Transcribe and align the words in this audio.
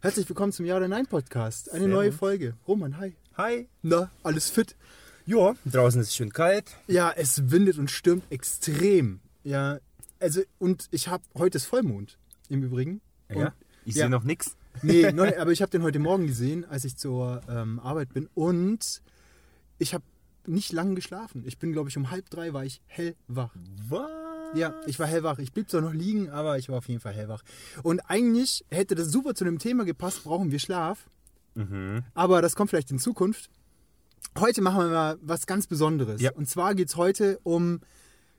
Herzlich 0.00 0.28
willkommen 0.28 0.52
zum 0.52 0.66
Ja 0.66 0.76
oder 0.76 0.88
Nein 0.88 1.06
Podcast. 1.06 1.70
Eine 1.70 1.80
Servus. 1.84 1.94
neue 1.94 2.12
Folge. 2.12 2.54
Roman, 2.68 2.98
hi. 2.98 3.14
Hi. 3.36 3.68
Na, 3.82 4.10
alles 4.22 4.50
fit? 4.50 4.76
Ja, 5.26 5.54
draußen 5.64 6.00
ist 6.02 6.08
es 6.08 6.14
schön 6.14 6.32
kalt. 6.32 6.76
Ja, 6.86 7.10
es 7.16 7.50
windet 7.50 7.78
und 7.78 7.90
stürmt 7.90 8.24
extrem. 8.30 9.20
Ja, 9.44 9.78
also 10.20 10.42
und 10.58 10.88
ich 10.90 11.08
habe 11.08 11.24
heute 11.34 11.56
ist 11.56 11.64
Vollmond 11.64 12.18
im 12.50 12.62
Übrigen. 12.62 13.00
Ja, 13.30 13.46
Und- 13.46 13.52
ich 13.86 13.94
ja. 13.96 14.02
sehe 14.04 14.10
noch 14.10 14.24
nichts. 14.24 14.56
Nee, 14.82 15.10
noch 15.12 15.24
nicht, 15.26 15.38
aber 15.38 15.52
ich 15.52 15.62
habe 15.62 15.70
den 15.70 15.82
heute 15.82 15.98
Morgen 15.98 16.26
gesehen, 16.26 16.64
als 16.66 16.84
ich 16.84 16.96
zur 16.98 17.40
ähm, 17.48 17.80
Arbeit 17.80 18.12
bin 18.12 18.28
und 18.34 19.00
ich 19.78 19.94
habe 19.94 20.04
nicht 20.46 20.72
lange 20.72 20.94
geschlafen. 20.94 21.42
Ich 21.46 21.58
bin, 21.58 21.72
glaube 21.72 21.88
ich, 21.88 21.96
um 21.96 22.10
halb 22.10 22.30
drei 22.30 22.52
war 22.52 22.64
ich 22.64 22.80
hellwach. 22.86 23.54
Was? 23.88 24.10
Ja, 24.54 24.74
ich 24.86 24.98
war 24.98 25.06
hellwach. 25.06 25.38
Ich 25.38 25.52
blieb 25.52 25.68
zwar 25.68 25.80
noch 25.80 25.92
liegen, 25.92 26.30
aber 26.30 26.58
ich 26.58 26.68
war 26.68 26.78
auf 26.78 26.88
jeden 26.88 27.00
Fall 27.00 27.12
hellwach. 27.12 27.42
Und 27.82 28.00
eigentlich 28.00 28.64
hätte 28.70 28.94
das 28.94 29.08
super 29.08 29.34
zu 29.34 29.44
dem 29.44 29.58
Thema 29.58 29.84
gepasst, 29.84 30.24
brauchen 30.24 30.52
wir 30.52 30.58
Schlaf. 30.58 31.10
Mhm. 31.54 32.04
Aber 32.14 32.42
das 32.42 32.54
kommt 32.56 32.70
vielleicht 32.70 32.90
in 32.90 32.98
Zukunft. 32.98 33.50
Heute 34.38 34.62
machen 34.62 34.78
wir 34.78 34.88
mal 34.88 35.18
was 35.22 35.46
ganz 35.46 35.66
Besonderes. 35.66 36.20
Ja. 36.20 36.32
Und 36.32 36.48
zwar 36.48 36.74
geht 36.74 36.88
es 36.88 36.96
heute 36.96 37.38
um 37.42 37.80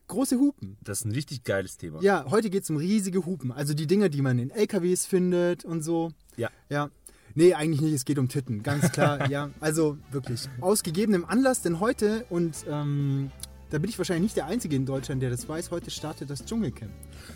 große 0.08 0.38
Hupen. 0.38 0.77
Das 0.82 0.99
ist 0.99 1.05
ein 1.05 1.12
richtig 1.12 1.44
geiles 1.44 1.77
Thema. 1.77 2.02
Ja, 2.02 2.26
heute 2.30 2.49
geht 2.49 2.63
es 2.63 2.70
um 2.70 2.77
riesige 2.77 3.26
Hupen. 3.26 3.52
Also 3.52 3.74
die 3.74 3.88
Dinger, 3.88 4.10
die 4.10 4.22
man 4.22 4.40
in 4.40 4.52
LKWs 4.52 5.05
findet 5.05 5.66
und 5.66 5.82
so. 5.84 6.12
Ja. 6.38 6.49
Ja. 6.70 6.90
Nee, 7.36 7.54
eigentlich 7.54 7.82
nicht. 7.82 7.94
Es 7.94 8.06
geht 8.06 8.18
um 8.18 8.30
Titten. 8.30 8.64
Ganz 8.64 8.92
klar. 8.92 9.30
ja. 9.30 9.50
Also 9.60 9.98
wirklich. 10.12 10.50
Aus 10.62 10.84
gegebenem 10.84 11.26
Anlass, 11.26 11.62
denn 11.62 11.80
heute, 11.80 12.26
und 12.30 12.66
ähm, 12.70 13.30
da 13.70 13.80
bin 13.80 13.90
ich 13.90 13.98
wahrscheinlich 13.98 14.24
nicht 14.24 14.38
der 14.38 14.46
Einzige 14.46 14.76
in 14.76 14.86
Deutschland, 14.86 15.22
der 15.22 15.30
das 15.30 15.50
weiß, 15.50 15.72
heute 15.72 15.92
startet 15.92 16.30
das 16.30 16.46
Dschungelcamp. 16.46 16.92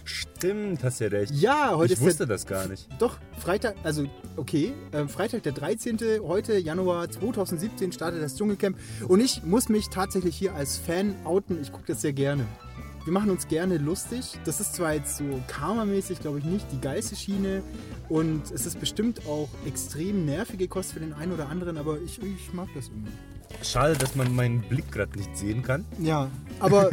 Stimmt, 0.06 0.84
hast 0.84 1.02
ja 1.02 1.08
recht. 1.08 1.34
Ja, 1.34 1.76
heute 1.76 1.94
ich 1.94 2.00
ist 2.00 2.06
wusste 2.06 2.28
der, 2.28 2.36
das 2.36 2.46
gar 2.46 2.68
nicht. 2.68 2.88
Doch, 3.00 3.18
Freitag, 3.40 3.76
also 3.84 4.06
okay, 4.38 4.74
äh, 4.92 5.08
Freitag 5.08 5.44
der 5.44 5.52
13. 5.52 5.98
heute, 6.22 6.58
Januar 6.58 7.10
2017, 7.10 7.92
startet 7.92 8.22
das 8.22 8.38
Dschungelcamp. 8.38 8.78
Und 9.08 9.20
ich 9.20 9.44
muss 9.44 9.68
mich 9.68 9.90
tatsächlich 9.90 10.38
hier 10.38 10.54
als 10.54 10.78
Fan 10.78 11.16
outen. 11.26 11.60
Ich 11.62 11.72
gucke 11.72 11.88
das 11.88 12.02
sehr 12.02 12.14
gerne. 12.14 12.46
Wir 13.06 13.14
machen 13.14 13.30
uns 13.32 13.48
gerne 13.48 13.78
lustig. 13.78 14.38
Das 14.46 14.60
ist 14.60 14.76
zwar 14.76 14.94
jetzt 14.94 15.18
so 15.18 15.24
karmamäßig, 15.48 16.20
glaube 16.20 16.40
ich, 16.40 16.46
nicht 16.46 16.66
die 16.72 16.80
geilste 16.82 17.16
Schiene. 17.16 17.64
Und 18.08 18.52
es 18.52 18.66
ist 18.66 18.80
bestimmt 18.80 19.26
auch 19.28 19.50
extrem 19.66 20.26
nervige 20.26 20.68
Kost 20.68 20.94
für 20.94 21.00
den 21.00 21.14
einen 21.14 21.32
oder 21.32 21.50
anderen, 21.50 21.78
aber 21.78 22.00
ich, 22.02 22.22
ich 22.22 22.54
mag 22.54 22.68
das 22.76 22.88
irgendwie. 22.90 23.12
Schade, 23.64 23.96
dass 23.96 24.16
man 24.16 24.36
meinen 24.36 24.62
Blick 24.62 24.92
gerade 24.92 25.18
nicht 25.18 25.36
sehen 25.36 25.64
kann. 25.64 25.86
Ja, 26.00 26.30
aber 26.60 26.92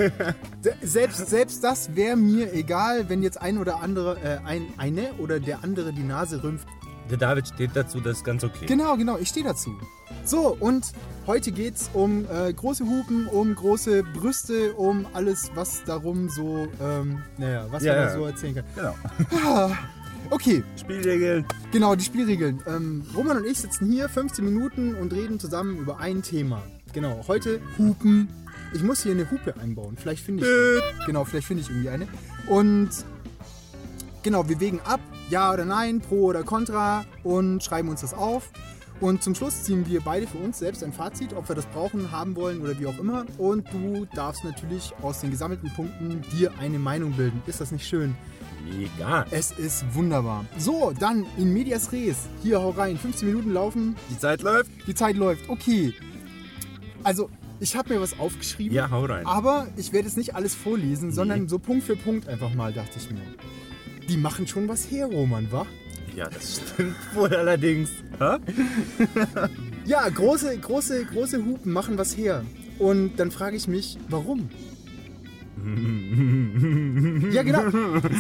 se- 0.63 0.75
selbst, 0.83 1.29
selbst 1.29 1.63
das 1.63 1.95
wäre 1.95 2.17
mir 2.17 2.53
egal, 2.55 3.09
wenn 3.11 3.23
jetzt 3.23 3.41
ein 3.41 3.59
oder 3.59 3.81
andere, 3.83 4.17
äh, 4.23 4.39
ein, 4.47 4.67
eine 4.79 5.13
oder 5.19 5.39
der 5.39 5.63
andere 5.65 5.93
die 5.93 6.03
Nase 6.03 6.43
rümpft. 6.43 6.67
Der 7.11 7.19
David 7.19 7.47
steht 7.49 7.71
dazu, 7.75 8.01
das 8.01 8.19
ist 8.19 8.25
ganz 8.25 8.43
okay. 8.43 8.65
Genau, 8.67 8.97
genau, 8.97 9.19
ich 9.19 9.29
stehe 9.29 9.45
dazu. 9.45 9.71
So, 10.25 10.57
und 10.61 10.93
heute 11.27 11.53
geht 11.53 11.77
es 11.77 11.91
um 11.93 12.27
äh, 12.31 12.53
große 12.53 12.85
Hupen, 12.85 13.27
um 13.29 13.55
große 13.55 14.03
Brüste, 14.03 14.75
um 14.75 15.07
alles, 15.13 15.51
was 15.55 15.83
darum 15.85 16.29
so, 16.29 16.69
ähm, 16.83 17.23
naja, 17.39 17.67
was 17.71 17.83
Ja, 17.85 17.93
man 17.95 18.03
da 18.03 18.09
ja. 18.09 18.15
so 18.19 18.27
erzählen 18.27 18.55
kann. 18.57 18.65
Genau. 18.75 19.71
Okay, 20.29 20.65
Spielregeln. 20.77 21.45
genau, 21.71 21.95
die 21.95 22.03
Spielregeln. 22.03 22.61
Ähm, 22.67 23.05
Roman 23.17 23.37
und 23.37 23.47
ich 23.47 23.61
sitzen 23.61 23.89
hier 23.93 24.09
15 24.09 24.45
Minuten 24.45 24.97
und 24.97 25.13
reden 25.13 25.39
zusammen 25.39 25.79
über 25.79 26.01
ein 26.01 26.21
Thema. 26.21 26.65
Genau, 26.93 27.25
heute 27.29 27.61
Hupen. 27.79 28.27
Ich 28.75 28.83
muss 28.83 29.05
hier 29.05 29.13
eine 29.13 29.31
Hupe 29.31 29.55
einbauen. 29.61 29.97
Vielleicht 29.97 30.25
finde 30.25 30.45
ich. 30.45 31.07
Genau, 31.07 31.25
vielleicht 31.25 31.47
finde 31.47 31.63
ich 31.63 31.69
irgendwie 31.71 31.91
eine. 31.91 32.09
Und 32.49 32.91
genau, 34.25 34.49
wir 34.49 34.59
wägen 34.59 34.81
ab, 34.85 34.99
ja 35.31 35.53
oder 35.53 35.65
nein, 35.65 36.01
pro 36.01 36.25
oder 36.25 36.43
contra 36.43 37.05
und 37.23 37.63
schreiben 37.63 37.89
uns 37.89 38.01
das 38.01 38.13
auf. 38.13 38.51
Und 39.01 39.23
zum 39.23 39.35
Schluss 39.35 39.65
ziehen 39.65 39.87
wir 39.87 40.01
beide 40.01 40.27
für 40.27 40.39
uns 40.39 40.59
selbst 40.59 40.83
ein 40.83 40.93
Fazit, 40.93 41.35
ob 41.35 41.49
wir 41.49 41.55
das 41.55 41.67
brauchen, 41.67 42.11
haben 42.11 42.35
wollen 42.35 42.63
oder 42.63 42.79
wie 42.79 42.87
auch 42.87 42.99
immer. 42.99 43.27
Und 43.37 43.67
du 43.73 44.07
darfst 44.15 44.43
natürlich 44.43 44.93
aus 45.03 45.21
den 45.21 45.31
gesammelten 45.31 45.71
Punkten 45.75 46.23
dir 46.33 46.53
eine 46.59 46.79
Meinung 46.79 47.13
bilden. 47.13 47.43
Ist 47.47 47.61
das 47.61 47.73
nicht 47.73 47.87
schön? 47.87 48.15
Mega. 48.65 49.27
Es 49.31 49.53
ist 49.53 49.85
wunderbar. 49.95 50.47
So, 50.59 50.93
dann 50.99 51.27
in 51.37 51.53
Medias 51.53 51.93
Res. 51.93 52.29
Hier, 52.43 52.61
hau 52.61 52.71
rein. 52.71 52.97
15 52.97 53.29
Minuten 53.29 53.53
laufen. 53.53 53.97
Die 54.11 54.19
Zeit 54.19 54.43
läuft. 54.43 54.71
Die 54.87 54.95
Zeit 54.95 55.17
läuft. 55.17 55.49
Okay. 55.49 55.93
Also, 57.05 57.31
ich 57.61 57.77
habe 57.77 57.95
mir 57.95 58.01
was 58.01 58.19
aufgeschrieben. 58.19 58.75
Ja, 58.75 58.91
hau 58.91 59.05
rein. 59.05 59.27
Aber 59.27 59.69
ich 59.77 59.93
werde 59.93 60.09
jetzt 60.09 60.17
nicht 60.17 60.35
alles 60.35 60.55
vorlesen, 60.55 61.13
sondern 61.13 61.49
so 61.49 61.59
Punkt 61.59 61.85
für 61.85 61.97
Punkt 61.97 62.29
einfach 62.29 62.53
mal, 62.55 62.73
dachte 62.73 62.99
ich 62.99 63.11
mir. 63.11 63.21
Die 64.09 64.17
machen 64.17 64.47
schon 64.47 64.69
was 64.69 64.91
her, 64.91 65.07
Roman, 65.07 65.51
wa? 65.53 65.67
Ja, 66.17 66.29
das 66.31 66.63
stimmt 66.75 66.97
wohl 67.15 67.35
allerdings. 67.35 67.91
Ja, 69.85 70.09
große, 70.09 70.59
große, 70.59 71.05
große 71.05 71.45
Hupen 71.45 71.73
machen 71.73 71.97
was 71.97 72.17
her. 72.17 72.45
Und 72.81 73.19
dann 73.19 73.31
frage 73.31 73.55
ich 73.57 73.69
mich, 73.69 73.99
warum? 74.09 74.51
ja, 77.33 77.43
genau. 77.43 77.63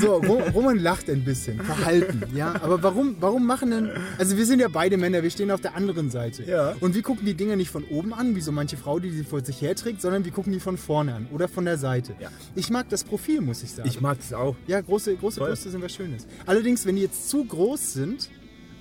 So, 0.00 0.14
Ro- 0.16 0.42
Roman 0.54 0.78
lacht 0.78 1.08
ein 1.10 1.24
bisschen, 1.24 1.60
verhalten, 1.60 2.22
ja. 2.34 2.54
Aber 2.62 2.82
warum, 2.82 3.16
warum 3.20 3.46
machen 3.46 3.70
denn, 3.70 3.90
also 4.18 4.36
wir 4.36 4.46
sind 4.46 4.60
ja 4.60 4.68
beide 4.68 4.96
Männer, 4.96 5.22
wir 5.22 5.30
stehen 5.30 5.50
auf 5.50 5.60
der 5.60 5.74
anderen 5.76 6.10
Seite. 6.10 6.44
Ja. 6.44 6.74
Und 6.80 6.94
wir 6.94 7.02
gucken 7.02 7.24
die 7.26 7.34
Dinger 7.34 7.56
nicht 7.56 7.70
von 7.70 7.84
oben 7.84 8.12
an, 8.14 8.34
wie 8.36 8.40
so 8.40 8.52
manche 8.52 8.76
Frau, 8.76 8.98
die 8.98 9.10
sie 9.10 9.24
vor 9.24 9.44
sich 9.44 9.60
herträgt, 9.60 10.00
sondern 10.02 10.24
wir 10.24 10.32
gucken 10.32 10.52
die 10.52 10.60
von 10.60 10.76
vorne 10.76 11.14
an 11.14 11.26
oder 11.32 11.48
von 11.48 11.64
der 11.64 11.78
Seite. 11.78 12.14
Ja. 12.20 12.30
Ich 12.54 12.70
mag 12.70 12.88
das 12.88 13.04
Profil, 13.04 13.40
muss 13.40 13.62
ich 13.62 13.72
sagen. 13.72 13.88
Ich 13.88 14.00
mag 14.00 14.18
das 14.18 14.32
auch. 14.32 14.56
Ja, 14.66 14.80
große, 14.80 15.14
große. 15.16 15.40
Brüste 15.40 15.70
sind 15.70 15.82
was 15.82 15.94
Schönes. 15.94 16.26
Allerdings, 16.46 16.86
wenn 16.86 16.96
die 16.96 17.02
jetzt 17.02 17.28
zu 17.28 17.44
groß 17.44 17.92
sind 17.92 18.30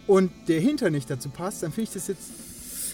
und 0.08 0.32
der 0.48 0.60
Hinter 0.60 0.90
nicht 0.90 1.10
dazu 1.10 1.30
passt, 1.30 1.64
dann 1.64 1.72
finde 1.72 1.90
ich 1.90 1.94
das 1.94 2.08
jetzt 2.08 2.32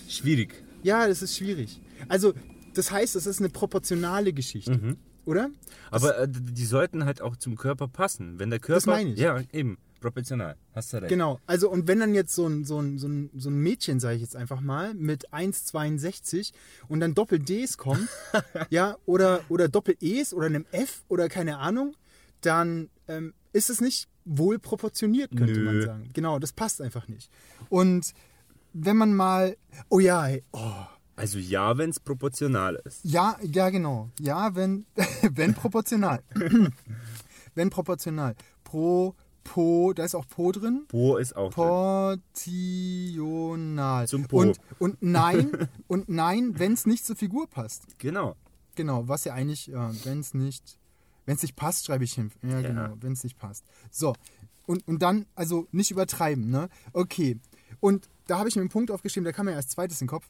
Schwierig. 0.09 0.63
ja, 0.83 1.07
das 1.07 1.21
ist 1.21 1.37
schwierig. 1.37 1.79
Also, 2.09 2.33
das 2.73 2.91
heißt, 2.91 3.15
es 3.15 3.25
ist 3.27 3.39
eine 3.39 3.49
proportionale 3.49 4.33
Geschichte. 4.33 4.71
Mhm. 4.73 4.97
Oder? 5.25 5.49
Aber 5.89 6.17
äh, 6.19 6.27
die 6.29 6.65
sollten 6.65 7.05
halt 7.05 7.21
auch 7.21 7.35
zum 7.35 7.55
Körper 7.55 7.87
passen. 7.87 8.39
Wenn 8.39 8.49
der 8.49 8.59
Körper. 8.59 8.91
meine 8.91 9.13
ich. 9.13 9.19
Ja, 9.19 9.41
eben. 9.51 9.77
Proportional. 10.01 10.57
Hast 10.73 10.91
du 10.91 10.97
recht. 10.97 11.09
Genau. 11.09 11.39
Also, 11.45 11.69
und 11.69 11.87
wenn 11.87 11.99
dann 11.99 12.15
jetzt 12.15 12.33
so 12.33 12.47
ein, 12.47 12.65
so 12.65 12.79
ein, 12.79 12.97
so 12.97 13.07
ein, 13.07 13.29
so 13.35 13.49
ein 13.49 13.59
Mädchen, 13.59 13.99
sage 13.99 14.15
ich 14.15 14.21
jetzt 14.21 14.35
einfach 14.35 14.59
mal, 14.59 14.93
mit 14.95 15.31
1,62 15.31 16.53
und 16.87 16.99
dann 16.99 17.13
Doppel-Ds 17.13 17.77
kommt, 17.77 18.09
ja, 18.69 18.97
oder, 19.05 19.41
oder 19.47 19.69
Doppel-Es 19.69 20.33
oder 20.33 20.47
einem 20.47 20.65
F 20.71 21.03
oder 21.07 21.29
keine 21.29 21.59
Ahnung, 21.59 21.95
dann 22.41 22.89
ähm, 23.07 23.33
ist 23.53 23.69
es 23.69 23.79
nicht 23.79 24.09
wohl 24.25 24.59
proportioniert, 24.59 25.35
könnte 25.37 25.59
Nö. 25.59 25.65
man 25.65 25.81
sagen. 25.83 26.09
Genau, 26.13 26.39
das 26.39 26.51
passt 26.51 26.81
einfach 26.81 27.07
nicht. 27.07 27.29
Und 27.69 28.13
wenn 28.73 28.97
man 28.97 29.13
mal. 29.13 29.57
Oh 29.89 29.99
ja, 29.99 30.27
oh, 30.51 30.85
Also 31.21 31.39
ja, 31.39 31.77
wenn 31.77 31.91
es 31.91 31.99
proportional 31.99 32.81
ist. 32.83 33.01
Ja, 33.03 33.37
ja, 33.43 33.69
genau. 33.69 34.09
Ja, 34.19 34.55
wenn, 34.55 34.85
wenn 35.31 35.53
proportional. 35.53 36.23
wenn 37.55 37.69
proportional. 37.69 38.35
Pro, 38.63 39.13
po, 39.43 39.93
da 39.93 40.03
ist 40.03 40.15
auch 40.15 40.27
po 40.27 40.51
drin. 40.51 40.85
Po 40.87 41.17
ist 41.17 41.35
auch. 41.35 41.51
Portional. 41.51 42.17
Zum 44.07 44.25
Po. 44.25 44.39
Und, 44.39 44.59
und 44.79 44.97
nein, 45.01 45.67
und 45.87 46.09
nein, 46.09 46.57
wenn 46.57 46.73
es 46.73 46.87
nicht 46.87 47.05
zur 47.05 47.15
Figur 47.15 47.47
passt. 47.47 47.99
Genau. 47.99 48.35
Genau, 48.75 49.07
was 49.07 49.25
ja 49.25 49.33
eigentlich, 49.33 49.67
ja, 49.67 49.91
wenn 50.05 50.21
es 50.21 50.33
nicht, 50.33 50.79
wenn 51.25 51.35
es 51.35 51.41
nicht 51.43 51.55
passt, 51.55 51.85
schreibe 51.85 52.03
ich 52.03 52.13
hin. 52.13 52.31
Ja, 52.41 52.61
Ja. 52.61 52.67
genau, 52.67 52.95
wenn 52.99 53.13
es 53.13 53.23
nicht 53.23 53.37
passt. 53.37 53.63
So, 53.91 54.15
und, 54.65 54.87
und 54.87 55.01
dann, 55.01 55.25
also 55.35 55.67
nicht 55.71 55.91
übertreiben, 55.91 56.49
ne? 56.49 56.67
Okay. 56.93 57.39
Und 57.79 58.09
da 58.27 58.37
habe 58.39 58.49
ich 58.49 58.55
mir 58.55 58.61
einen 58.61 58.69
Punkt 58.69 58.89
aufgeschrieben, 58.91 59.23
der 59.25 59.33
kam 59.33 59.45
mir 59.47 59.55
als 59.55 59.67
zweites 59.67 59.99
in 60.01 60.05
den 60.05 60.11
Kopf. 60.11 60.27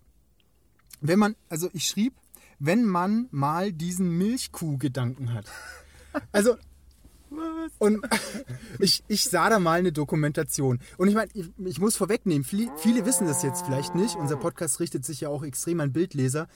Wenn 1.02 1.20
man, 1.20 1.36
also 1.50 1.70
ich 1.74 1.86
schrieb, 1.86 2.14
wenn 2.60 2.86
man 2.86 3.28
mal 3.32 3.74
diesen 3.74 4.18
Milchkuh-Gedanken 4.18 5.34
hat. 5.34 5.46
Also, 6.32 6.58
und 7.80 8.06
ich, 8.80 9.04
ich 9.08 9.24
sah 9.24 9.50
da 9.50 9.60
mal 9.60 9.80
eine 9.80 9.92
Dokumentation. 9.92 10.80
Und 10.98 11.08
ich 11.08 11.16
meine, 11.16 11.32
ich, 11.34 11.50
ich 11.66 11.80
muss 11.80 11.96
vorwegnehmen, 11.96 12.44
viele, 12.44 12.72
viele 12.78 13.06
wissen 13.06 13.26
das 13.26 13.42
jetzt 13.42 13.66
vielleicht 13.66 13.96
nicht. 13.96 14.16
Unser 14.16 14.36
Podcast 14.36 14.80
richtet 14.80 15.06
sich 15.06 15.22
ja 15.22 15.30
auch 15.30 15.44
extrem 15.44 15.80
an 15.80 15.92
Bildleser. 15.92 16.48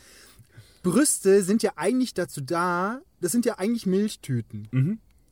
Brüste 0.83 1.41
sind 1.41 1.63
ja 1.63 1.71
eigentlich 1.77 2.13
dazu 2.13 2.41
da, 2.41 3.01
das 3.19 3.31
sind 3.31 3.45
ja 3.45 3.57
eigentlich 3.57 3.87
Milchtüten. 3.87 4.67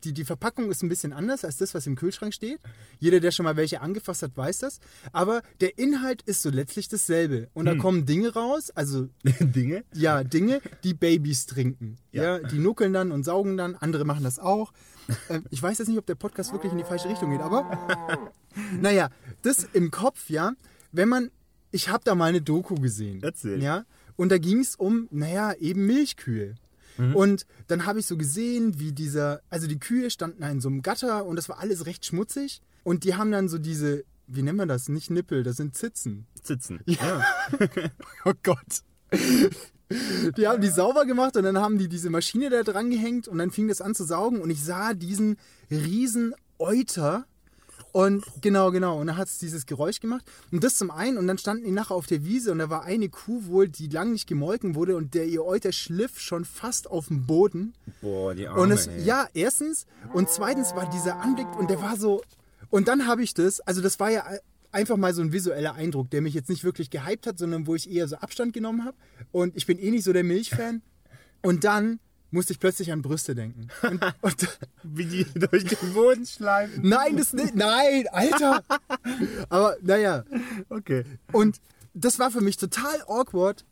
Die, 0.04 0.14
die 0.14 0.26
Verpackung 0.26 0.70
ist 0.70 0.84
ein 0.84 0.90
bisschen 0.90 1.14
anders 1.14 1.46
als 1.46 1.58
das, 1.58 1.74
was 1.74 1.88
im 1.88 1.96
Kühlschrank 1.96 2.34
steht. 2.34 2.60
Jeder, 3.00 3.20
der 3.20 3.32
schon 3.32 3.46
mal 3.46 3.56
welche 3.56 3.82
angefasst 3.82 4.22
hat, 4.24 4.36
weiß 4.36 4.60
das. 4.60 4.80
Aber 5.12 5.42
der 5.62 5.78
Inhalt 5.78 6.22
ist 6.24 6.42
so 6.42 6.50
letztlich 6.50 6.88
dasselbe. 6.88 7.50
Und 7.54 7.66
da 7.66 7.76
kommen 7.76 8.06
Dinge 8.06 8.34
raus, 8.34 8.72
also 8.72 9.10
Dinge? 9.40 9.84
ja, 9.94 10.24
Dinge, 10.24 10.62
die 10.84 10.94
Babys 10.94 11.46
trinken. 11.46 11.98
Ja. 12.12 12.40
die 12.40 12.60
nuckeln 12.60 12.94
dann 12.94 13.12
und 13.12 13.24
saugen 13.24 13.58
dann. 13.58 13.76
Andere 13.76 14.06
machen 14.06 14.24
das 14.24 14.40
auch. 14.40 14.74
Ähm, 15.30 15.44
ich 15.50 15.62
weiß 15.62 15.78
jetzt 15.80 15.88
nicht, 15.88 15.98
ob 15.98 16.06
der 16.06 16.16
Podcast 16.16 16.52
wirklich 16.52 16.72
in 16.72 16.78
die 16.78 16.84
falsche 16.84 17.10
Richtung 17.10 17.32
geht, 17.32 17.42
aber 17.42 18.32
naja, 18.82 19.10
das 19.42 19.68
im 19.74 19.92
Kopf, 19.92 20.30
ja, 20.30 20.54
wenn 20.92 21.10
man, 21.10 21.32
ich 21.72 21.90
habe 21.90 22.04
da 22.04 22.16
mal 22.16 22.26
eine 22.30 22.42
Doku 22.42 22.76
gesehen. 22.76 23.22
Erzähl. 23.22 23.62
Ja, 23.62 23.86
und 24.16 24.32
da 24.32 24.38
ging 24.38 24.60
es 24.60 24.76
um, 24.76 25.08
naja, 25.12 25.54
eben 25.54 25.86
Milchkühe. 25.86 26.56
Und 26.98 27.45
dann 27.68 27.86
habe 27.86 28.00
ich 28.00 28.06
so 28.06 28.18
gesehen, 28.18 28.80
wie 28.80 28.92
dieser, 28.92 29.42
also 29.50 29.68
die 29.68 29.80
Kühe 29.80 30.10
standen 30.10 30.44
in 30.44 30.62
so 30.62 30.69
einem 30.69 30.81
Gatter 30.81 31.25
und 31.25 31.36
das 31.36 31.50
war 31.50 31.60
alles 31.60 31.86
recht 31.86 32.06
schmutzig. 32.06 32.62
Und 32.84 33.04
die 33.04 33.16
haben 33.16 33.31
dann 33.31 33.50
so 33.50 33.57
diese, 33.57 34.04
wie 34.28 34.42
nennen 34.42 34.57
wir 34.57 34.66
das? 34.66 34.90
Nicht 34.90 35.10
Nippel, 35.10 35.44
das 35.44 35.57
sind 35.57 35.75
Zitzen. 35.75 36.28
Sitzen. 36.42 36.81
Ja. 36.86 37.24
Oh 38.25 38.34
Gott. 38.44 38.84
Die 40.38 40.48
haben 40.48 40.62
die 40.62 40.69
sauber 40.69 41.06
gemacht 41.06 41.36
und 41.38 41.44
dann 41.44 41.57
haben 41.57 41.78
die 41.78 41.88
diese 41.88 42.10
Maschine 42.10 42.50
da 42.50 42.63
dran 42.63 42.90
gehängt 42.90 43.28
und 43.28 43.38
dann 43.38 43.51
fing 43.51 43.68
das 43.68 43.81
an 43.81 43.96
zu 43.96 44.06
saugen 44.06 44.42
und 44.42 44.50
ich 44.50 44.63
sah 44.63 44.94
diesen 44.94 45.38
riesen 45.69 46.34
Euter 46.57 47.25
und 47.94 48.25
genau, 48.42 48.72
genau. 48.72 49.00
Und 49.00 49.06
dann 49.06 49.18
hat 49.18 49.28
es 49.28 49.38
dieses 49.38 49.68
Geräusch 49.68 50.00
gemacht. 50.00 50.25
Und 50.51 50.63
das 50.63 50.78
zum 50.78 50.90
einen. 50.90 51.19
Und 51.19 51.28
dann 51.28 51.38
standen 51.38 51.63
die 51.63 51.72
nachher 51.72 51.94
auf 51.94 52.07
der 52.07 52.25
Wiese 52.25 52.51
und 52.51 52.57
da 52.57 52.69
war 52.72 52.84
eine 52.84 53.07
Kuh 53.07 53.45
wohl, 53.45 53.69
die 53.69 53.88
lang 53.88 54.12
nicht 54.12 54.28
gemolken 54.28 54.74
wurde 54.74 54.95
und 54.98 55.13
der 55.13 55.28
ihr 55.28 55.45
Euter 55.45 55.72
schliff 55.72 56.19
schon 56.19 56.44
fast 56.44 56.90
auf 56.90 57.10
dem 57.10 57.28
Boden. 57.28 57.75
Boah, 58.01 58.34
die 58.34 58.48
Arme, 58.48 58.60
Und 58.60 58.72
es, 58.72 58.88
ey. 58.88 59.04
ja, 59.04 59.28
erstens. 59.36 59.86
Und 60.12 60.28
zweitens 60.30 60.75
war 60.75 60.90
dieser 60.90 61.18
Anblick 61.18 61.45
und 61.60 61.69
der 61.69 61.81
war 61.81 61.95
so. 61.95 62.24
Und 62.72 62.88
dann 62.88 63.06
habe 63.06 63.22
ich 63.22 63.36
das, 63.36 63.60
also 63.62 63.80
das 63.80 64.00
war 64.00 64.10
ja 64.10 64.25
einfach 64.72 64.98
mal 64.98 65.13
so 65.13 65.22
ein 65.22 65.31
visueller 65.31 65.75
Eindruck, 65.75 66.10
der 66.10 66.22
mich 66.22 66.34
jetzt 66.34 66.50
nicht 66.50 66.63
wirklich 66.63 66.89
gehypt 66.89 67.28
hat, 67.28 67.38
sondern 67.38 67.68
wo 67.68 67.75
ich 67.75 67.88
eher 67.88 68.07
so 68.07 68.16
Abstand 68.16 68.54
genommen 68.54 68.86
habe. 68.86 68.98
Und 69.31 69.56
ich 69.56 69.68
bin 69.68 69.78
eh 69.78 69.92
nicht 69.92 70.04
so 70.04 70.13
der 70.13 70.24
Milchfan. 70.24 70.81
Und 71.44 71.63
dann 71.63 72.00
musste 72.34 72.54
ich 72.54 72.60
plötzlich 72.60 72.92
an 72.92 73.02
Brüste 73.02 73.36
denken. 73.36 73.68
Und, 73.82 74.04
und, 74.22 74.60
Wie 74.84 75.06
die 75.06 75.26
durch 75.40 75.66
den 75.66 75.94
Boden 75.94 76.26
schleifen. 76.26 76.88
nein, 76.88 77.18
das 77.18 77.34
nicht. 77.34 77.56
Nein, 77.56 78.08
Alter. 78.12 78.64
Aber 79.50 79.78
naja. 79.82 80.26
Okay. 80.70 81.06
Und 81.32 81.62
das 81.94 82.20
war 82.20 82.32
für 82.32 82.42
mich 82.42 82.58
total 82.58 83.02
awkward, 83.08 83.66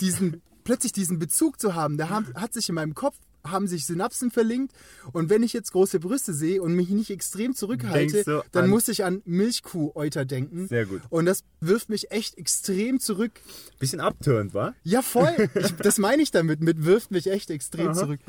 diesen, 0.00 0.42
plötzlich 0.64 0.92
diesen 0.92 1.18
Bezug 1.18 1.60
zu 1.60 1.74
haben. 1.74 2.00
Haben, 2.08 2.34
hat 2.34 2.54
sich 2.54 2.68
in 2.68 2.74
meinem 2.74 2.94
Kopf 2.94 3.16
haben 3.44 3.66
sich 3.66 3.86
Synapsen 3.86 4.30
verlinkt 4.30 4.72
und 5.12 5.28
wenn 5.30 5.42
ich 5.42 5.52
jetzt 5.52 5.72
große 5.72 5.98
Brüste 6.00 6.32
sehe 6.32 6.62
und 6.62 6.74
mich 6.74 6.88
nicht 6.90 7.10
extrem 7.10 7.54
zurückhalte, 7.54 8.42
dann 8.52 8.64
an- 8.64 8.70
muss 8.70 8.88
ich 8.88 9.04
an 9.04 9.20
Milchkuh-Euter 9.24 10.24
denken. 10.24 10.68
Sehr 10.68 10.86
gut. 10.86 11.02
Und 11.10 11.26
das 11.26 11.42
wirft 11.60 11.88
mich 11.88 12.10
echt 12.12 12.38
extrem 12.38 13.00
zurück. 13.00 13.32
Bisschen 13.78 14.00
abturnt, 14.00 14.54
wa? 14.54 14.74
Ja, 14.84 15.02
voll. 15.02 15.48
Ich, 15.54 15.72
das 15.76 15.98
meine 15.98 16.22
ich 16.22 16.30
damit. 16.30 16.60
Mit 16.60 16.84
wirft 16.84 17.10
mich 17.10 17.26
echt 17.30 17.50
extrem 17.50 17.94
zurück. 17.94 18.20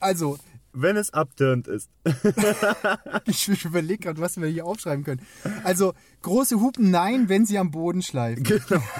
Also, 0.00 0.38
Wenn 0.72 0.96
es 0.96 1.12
abturnt 1.12 1.66
ist. 1.68 1.88
ich, 3.26 3.48
ich 3.48 3.64
überlege 3.64 4.04
gerade, 4.04 4.20
was 4.20 4.40
wir 4.40 4.48
hier 4.48 4.64
aufschreiben 4.66 5.04
können. 5.04 5.20
Also, 5.64 5.94
große 6.22 6.60
Hupen, 6.60 6.90
nein, 6.90 7.28
wenn 7.28 7.44
sie 7.44 7.58
am 7.58 7.70
Boden 7.70 8.02
schleifen. 8.02 8.44
Genau. 8.44 8.82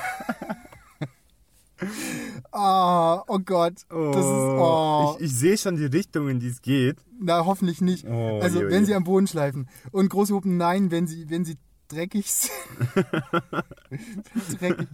Ah, 2.53 3.23
oh 3.29 3.39
Gott. 3.39 3.75
Das 3.89 4.17
ist, 4.17 4.25
oh, 4.25 5.17
Ich, 5.19 5.25
ich 5.27 5.35
sehe 5.35 5.57
schon 5.57 5.77
die 5.77 5.87
Richtung, 5.87 6.29
in 6.29 6.39
die 6.39 6.49
es 6.49 6.61
geht. 6.61 6.99
na, 7.21 7.45
hoffentlich 7.47 7.81
nicht. 7.81 8.07
Oh, 8.07 8.41
also, 8.41 8.61
je, 8.61 8.67
oh 8.67 8.71
wenn 8.71 8.81
je. 8.81 8.87
sie 8.87 8.95
am 8.95 9.05
Boden 9.05 9.27
schleifen. 9.27 9.69
Und 9.91 10.09
große 10.11 10.35
Hupen, 10.35 10.57
nein, 10.59 10.91
wenn 10.91 11.07
sie, 11.07 11.31
wenn 11.31 11.45
sie 11.47 11.57
dreckig 11.89 12.31
sind. 12.31 12.53
dreckig. 14.61 14.89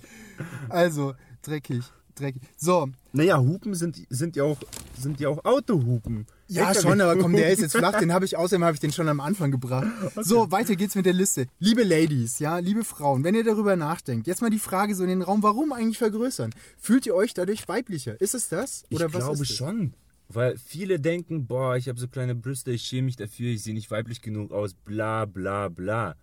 Also, 0.68 1.14
dreckig, 1.42 1.82
dreckig. 2.18 2.42
So, 2.56 2.88
Naja, 3.12 3.38
Hupen 3.38 3.74
sind, 3.74 3.96
sind, 4.10 4.36
ja 4.36 4.44
auch, 4.44 4.58
sind 4.98 5.20
ja 5.20 5.28
auch 5.28 5.44
Autohupen. 5.44 6.26
Ja, 6.48 6.68
LKW 6.68 6.80
schon, 6.82 7.00
aber 7.00 7.16
komm, 7.16 7.32
der 7.32 7.50
ist 7.50 7.60
jetzt 7.60 7.76
flach, 7.76 7.98
den 8.00 8.12
habe 8.12 8.24
ich, 8.24 8.36
außerdem 8.36 8.64
habe 8.64 8.74
ich 8.74 8.80
den 8.80 8.92
schon 8.92 9.08
am 9.08 9.20
Anfang 9.20 9.50
gebracht. 9.50 9.86
So, 10.16 10.50
weiter 10.50 10.76
geht's 10.76 10.94
mit 10.94 11.06
der 11.06 11.12
Liste. 11.12 11.46
Liebe 11.58 11.82
Ladies, 11.82 12.38
ja, 12.38 12.58
liebe 12.58 12.84
Frauen, 12.84 13.24
wenn 13.24 13.34
ihr 13.34 13.44
darüber 13.44 13.76
nachdenkt, 13.76 14.26
jetzt 14.26 14.40
mal 14.42 14.50
die 14.50 14.58
Frage 14.58 14.94
so 14.94 15.02
in 15.02 15.08
den 15.08 15.22
Raum, 15.22 15.42
warum 15.42 15.72
eigentlich 15.72 15.98
vergrößern? 15.98 16.54
Fühlt 16.78 17.06
ihr 17.06 17.14
euch 17.14 17.34
dadurch 17.34 17.66
weiblicher? 17.68 18.20
Ist 18.20 18.34
es 18.34 18.48
das? 18.48 18.84
Oder 18.90 19.06
ich 19.06 19.14
was 19.14 19.24
glaube 19.24 19.42
ist 19.42 19.56
schon. 19.56 19.94
Weil 20.28 20.58
viele 20.58 21.00
denken, 21.00 21.46
boah, 21.46 21.76
ich 21.76 21.88
habe 21.88 21.98
so 21.98 22.06
kleine 22.06 22.34
Brüste, 22.34 22.70
ich 22.70 22.82
schäme 22.82 23.06
mich 23.06 23.16
dafür, 23.16 23.50
ich 23.50 23.62
sehe 23.62 23.74
nicht 23.74 23.90
weiblich 23.90 24.20
genug 24.20 24.52
aus, 24.52 24.74
bla 24.74 25.24
bla 25.24 25.68
bla. 25.68 26.16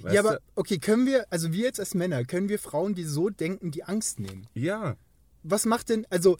Weißt 0.00 0.14
Ja, 0.14 0.20
aber 0.20 0.40
okay, 0.54 0.78
können 0.78 1.06
wir, 1.06 1.26
also 1.30 1.52
wir 1.52 1.64
jetzt 1.64 1.80
als 1.80 1.94
Männer, 1.94 2.24
können 2.24 2.48
wir 2.48 2.58
Frauen, 2.58 2.94
die 2.94 3.04
so 3.04 3.30
denken, 3.30 3.70
die 3.70 3.84
Angst 3.84 4.20
nehmen? 4.20 4.46
Ja. 4.54 4.96
Was 5.48 5.64
macht 5.64 5.88
denn, 5.88 6.06
also 6.10 6.38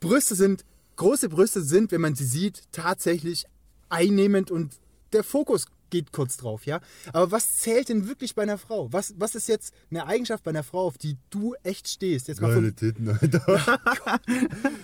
Brüste 0.00 0.34
sind, 0.34 0.64
große 0.96 1.28
Brüste 1.28 1.62
sind, 1.62 1.92
wenn 1.92 2.00
man 2.00 2.14
sie 2.14 2.24
sieht, 2.24 2.62
tatsächlich 2.72 3.46
einnehmend 3.88 4.50
und 4.50 4.74
der 5.12 5.24
Fokus 5.24 5.66
geht 5.90 6.12
kurz 6.12 6.36
drauf, 6.36 6.66
ja. 6.66 6.80
Aber 7.12 7.30
was 7.30 7.56
zählt 7.56 7.88
denn 7.88 8.08
wirklich 8.08 8.34
bei 8.34 8.42
einer 8.42 8.58
Frau? 8.58 8.92
Was, 8.92 9.14
was 9.16 9.34
ist 9.34 9.48
jetzt 9.48 9.74
eine 9.90 10.06
Eigenschaft 10.06 10.44
bei 10.44 10.50
einer 10.50 10.62
Frau, 10.62 10.86
auf 10.86 10.98
die 10.98 11.16
du 11.30 11.54
echt 11.62 11.88
stehst? 11.88 12.28
Jetzt 12.28 12.40
mal 12.40 12.52
von, 12.52 12.76
Titten, 12.76 13.08
Alter. 13.08 13.80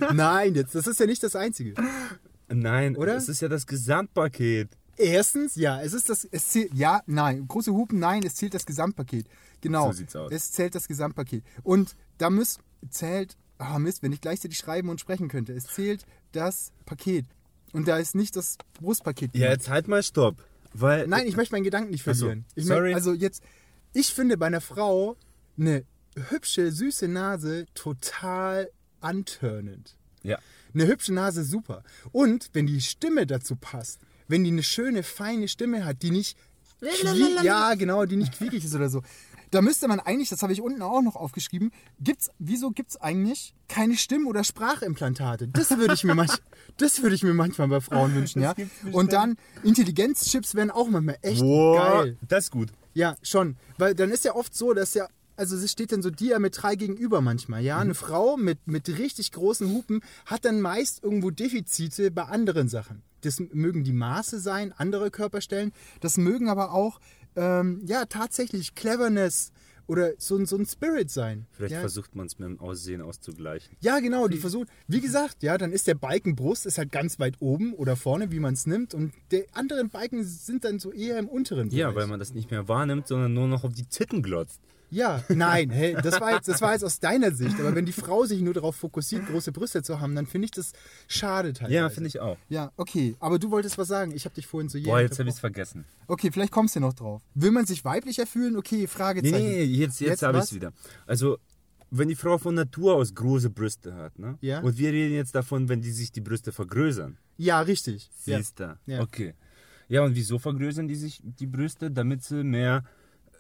nein, 0.15 0.55
jetzt, 0.55 0.75
das 0.75 0.87
ist 0.87 0.99
ja 1.00 1.06
nicht 1.06 1.23
das 1.23 1.37
Einzige. 1.37 1.75
Nein, 2.49 2.97
Oder? 2.97 3.17
es 3.17 3.29
ist 3.29 3.41
ja 3.43 3.49
das 3.49 3.67
Gesamtpaket. 3.67 4.71
Erstens, 4.97 5.56
ja, 5.56 5.82
es 5.82 5.93
ist 5.93 6.09
das, 6.09 6.26
es 6.31 6.49
zählt, 6.50 6.73
ja, 6.73 7.03
nein, 7.06 7.49
große 7.49 7.73
Hupen, 7.73 7.99
nein, 7.99 8.23
es 8.25 8.37
zählt 8.37 8.55
das 8.55 8.65
Gesamtpaket. 8.65 9.26
Genau. 9.61 9.88
So 9.88 9.99
sieht's 9.99 10.15
aus. 10.15 10.31
Es 10.32 10.53
zählt 10.53 10.75
das 10.75 10.87
Gesamtpaket. 10.87 11.43
Und 11.62 11.97
da 12.19 12.31
muss, 12.31 12.59
zählt, 12.91 13.37
ah 13.58 13.78
Mist, 13.78 14.02
wenn 14.02 14.12
ich 14.12 14.20
gleichzeitig 14.20 14.58
schreiben 14.58 14.88
und 14.88 15.00
sprechen 15.00 15.28
könnte, 15.28 15.52
es 15.52 15.64
zählt 15.64 16.04
das 16.32 16.72
Paket. 16.86 17.26
Und 17.72 17.88
da 17.88 17.98
ist 17.98 18.14
nicht 18.14 18.36
das 18.36 18.56
Brustpaket. 18.74 19.34
Ja, 19.34 19.50
jetzt 19.50 19.68
halt 19.68 19.88
mal 19.88 20.02
Stopp. 20.02 20.36
Weil, 20.72 21.06
Nein, 21.06 21.26
ich 21.26 21.36
möchte 21.36 21.54
meinen 21.54 21.64
Gedanken 21.64 21.90
nicht 21.90 22.06
Ach 22.06 22.14
so, 22.14 22.26
verlieren. 22.26 22.44
ich 22.54 22.64
mein, 22.66 22.76
sorry. 22.76 22.94
also 22.94 23.12
jetzt, 23.12 23.42
ich 23.92 24.12
finde 24.12 24.36
bei 24.36 24.46
einer 24.46 24.60
Frau 24.60 25.16
eine 25.58 25.84
hübsche, 26.30 26.72
süße 26.72 27.08
Nase 27.08 27.66
total 27.74 28.70
antörnend. 29.00 29.96
Ja. 30.22 30.38
Eine 30.72 30.86
hübsche 30.86 31.12
Nase 31.12 31.44
super. 31.44 31.84
Und 32.10 32.50
wenn 32.52 32.66
die 32.66 32.80
Stimme 32.80 33.26
dazu 33.26 33.56
passt, 33.56 34.00
wenn 34.26 34.42
die 34.42 34.50
eine 34.50 34.62
schöne, 34.62 35.02
feine 35.02 35.48
Stimme 35.48 35.84
hat, 35.84 36.02
die 36.02 36.10
nicht 36.10 36.36
ja, 37.42 37.74
genau, 37.74 38.04
die 38.04 38.16
nicht 38.16 38.34
quiekig 38.34 38.64
ist 38.64 38.74
oder 38.74 38.88
so. 38.90 39.02
Da 39.54 39.62
müsste 39.62 39.86
man 39.86 40.00
eigentlich, 40.00 40.30
das 40.30 40.42
habe 40.42 40.52
ich 40.52 40.60
unten 40.60 40.82
auch 40.82 41.00
noch 41.00 41.14
aufgeschrieben, 41.14 41.70
gibt's, 42.00 42.28
wieso 42.40 42.72
gibt 42.72 42.90
es 42.90 42.96
eigentlich 42.96 43.54
keine 43.68 43.96
Stimm- 43.96 44.26
oder 44.26 44.42
Sprachimplantate? 44.42 45.46
Das 45.46 45.70
würde 45.78 45.94
ich 45.94 46.02
mir 46.02 46.16
manch, 46.16 46.32
das 46.76 47.00
würde 47.02 47.14
ich 47.14 47.22
mir 47.22 47.34
manchmal 47.34 47.68
bei 47.68 47.80
Frauen 47.80 48.16
wünschen, 48.16 48.42
ja. 48.42 48.56
Und 48.90 49.12
dann 49.12 49.36
Intelligenzchips 49.62 50.56
wären 50.56 50.72
auch 50.72 50.88
manchmal 50.88 51.18
echt 51.22 51.40
Boah, 51.40 52.02
geil. 52.02 52.18
das 52.26 52.46
ist 52.46 52.50
gut. 52.50 52.70
Ja, 52.94 53.14
schon. 53.22 53.56
Weil 53.78 53.94
dann 53.94 54.10
ist 54.10 54.24
ja 54.24 54.34
oft 54.34 54.56
so, 54.56 54.74
dass 54.74 54.94
ja, 54.94 55.06
also 55.36 55.54
es 55.54 55.70
steht 55.70 55.92
dann 55.92 56.02
so 56.02 56.10
diametral 56.10 56.76
gegenüber 56.76 57.20
manchmal, 57.20 57.62
ja. 57.62 57.78
Eine 57.78 57.94
Frau 57.94 58.36
mit, 58.36 58.66
mit 58.66 58.88
richtig 58.98 59.30
großen 59.30 59.72
Hupen 59.72 60.00
hat 60.26 60.44
dann 60.44 60.62
meist 60.62 61.04
irgendwo 61.04 61.30
Defizite 61.30 62.11
bei 62.11 62.25
anderen 62.25 62.68
Sachen. 62.68 63.04
Das 63.20 63.38
mögen 63.38 63.84
die 63.84 63.92
Maße 63.92 64.40
sein, 64.40 64.75
andere 64.76 65.12
Körperstellen. 65.12 65.73
Das 66.00 66.16
mögen 66.18 66.49
aber 66.49 66.73
auch, 66.73 66.99
ähm, 67.37 67.83
ja, 67.87 68.05
tatsächlich 68.07 68.75
Cleverness 68.75 69.53
oder 69.87 70.12
so, 70.17 70.37
ein- 70.37 70.47
so 70.47 70.57
ein 70.57 70.64
Spirit 70.64 71.11
sein. 71.11 71.47
Vielleicht 71.53 71.75
ja? 71.75 71.81
versucht 71.81 72.14
man 72.17 72.26
es 72.26 72.38
mit 72.38 72.49
dem 72.49 72.59
Aussehen 72.61 73.03
auszugleichen. 73.03 73.76
Ja, 73.81 73.99
genau, 74.00 74.29
die 74.29 74.38
versucht, 74.38 74.69
wie 74.88 75.00
gesagt, 75.00 75.43
ja, 75.43 75.59
dann 75.59 75.73
ist 75.73 75.87
der 75.87 75.95
Balken 75.95 76.37
Brust 76.37 76.64
ist 76.64 76.79
halt 76.79 76.91
ganz 76.91 77.19
weit 77.19 77.35
oben 77.41 77.75
oder 77.75 77.95
vorne, 77.97 78.31
wie 78.31 78.41
man 78.41 78.55
es 78.55 78.67
nimmt, 78.67 78.95
und 78.95 79.12
die 79.31 79.45
anderen 79.53 79.91
Balken 79.91 80.25
sind 80.25 80.64
dann 80.64 80.79
so 80.79 80.91
eher 80.91 81.19
im 81.19 81.29
unteren 81.29 81.69
Bereich. 81.69 81.81
Ja, 81.81 81.95
weil 81.95 82.07
man 82.07 82.19
das 82.19 82.33
nicht 82.33 82.50
mehr 82.50 82.67
wahrnimmt, 82.67 83.09
sondern 83.09 83.35
nur 83.35 83.47
noch 83.47 83.64
auf 83.64 83.75
die 83.75 83.85
Titten 83.85 84.23
glotzt. 84.23 84.61
Ja, 84.94 85.24
nein, 85.28 85.70
hey, 85.70 85.96
das 86.00 86.20
war, 86.20 86.32
jetzt, 86.32 86.46
das 86.46 86.62
war 86.62 86.72
jetzt 86.72 86.84
aus 86.84 87.00
deiner 87.00 87.32
Sicht. 87.32 87.58
Aber 87.58 87.74
wenn 87.74 87.84
die 87.84 87.92
Frau 87.92 88.24
sich 88.26 88.40
nur 88.40 88.54
darauf 88.54 88.76
fokussiert, 88.76 89.26
große 89.26 89.50
Brüste 89.50 89.82
zu 89.82 90.00
haben, 90.00 90.14
dann 90.14 90.26
finde 90.26 90.44
ich 90.46 90.52
das 90.52 90.72
schade 91.08 91.52
teilweise. 91.52 91.74
Ja, 91.74 91.90
finde 91.90 92.08
ich 92.08 92.20
auch. 92.20 92.38
Ja, 92.48 92.70
okay. 92.76 93.16
Aber 93.18 93.40
du 93.40 93.50
wolltest 93.50 93.76
was 93.76 93.88
sagen. 93.88 94.12
Ich 94.14 94.24
habe 94.24 94.36
dich 94.36 94.46
vorhin 94.46 94.68
so 94.68 94.80
Boah, 94.80 95.00
jetzt 95.00 95.18
habe 95.18 95.28
ich 95.28 95.34
es 95.34 95.40
vergessen. 95.40 95.84
Okay, 96.06 96.30
vielleicht 96.30 96.52
kommst 96.52 96.76
du 96.76 96.80
noch 96.80 96.92
drauf. 96.92 97.22
Will 97.34 97.50
man 97.50 97.66
sich 97.66 97.84
weiblicher 97.84 98.26
fühlen? 98.26 98.56
Okay, 98.56 98.82
Nee, 98.82 98.86
Fragezeichen. 98.86 99.36
nee, 99.36 99.62
jetzt, 99.64 100.00
jetzt, 100.00 100.10
Jetzt 100.10 100.22
habe 100.22 100.38
ich 100.38 100.44
es 100.44 100.54
wieder. 100.54 100.72
Also, 101.06 101.38
wenn 101.90 102.08
die 102.08 102.14
Frau 102.14 102.38
von 102.38 102.54
Natur 102.54 102.94
aus 102.94 103.14
große 103.14 103.50
Brüste 103.50 103.94
hat, 103.94 104.18
ne? 104.18 104.38
Ja. 104.40 104.60
Und 104.60 104.78
wir 104.78 104.92
reden 104.92 105.14
jetzt 105.14 105.34
davon, 105.34 105.68
wenn 105.68 105.80
die 105.80 105.90
sich 105.90 106.12
die 106.12 106.20
Brüste 106.20 106.52
vergrößern. 106.52 107.18
Ja, 107.36 107.60
richtig. 107.60 108.10
Siehst 108.16 108.60
du? 108.60 108.78
Ja. 108.86 109.00
Okay. 109.00 109.34
Ja, 109.88 110.02
und 110.04 110.14
wieso 110.14 110.38
vergrößern 110.38 110.86
die 110.86 110.94
sich 110.94 111.20
die 111.24 111.46
Brüste? 111.46 111.90
Damit 111.90 112.22
sie 112.22 112.44
mehr 112.44 112.84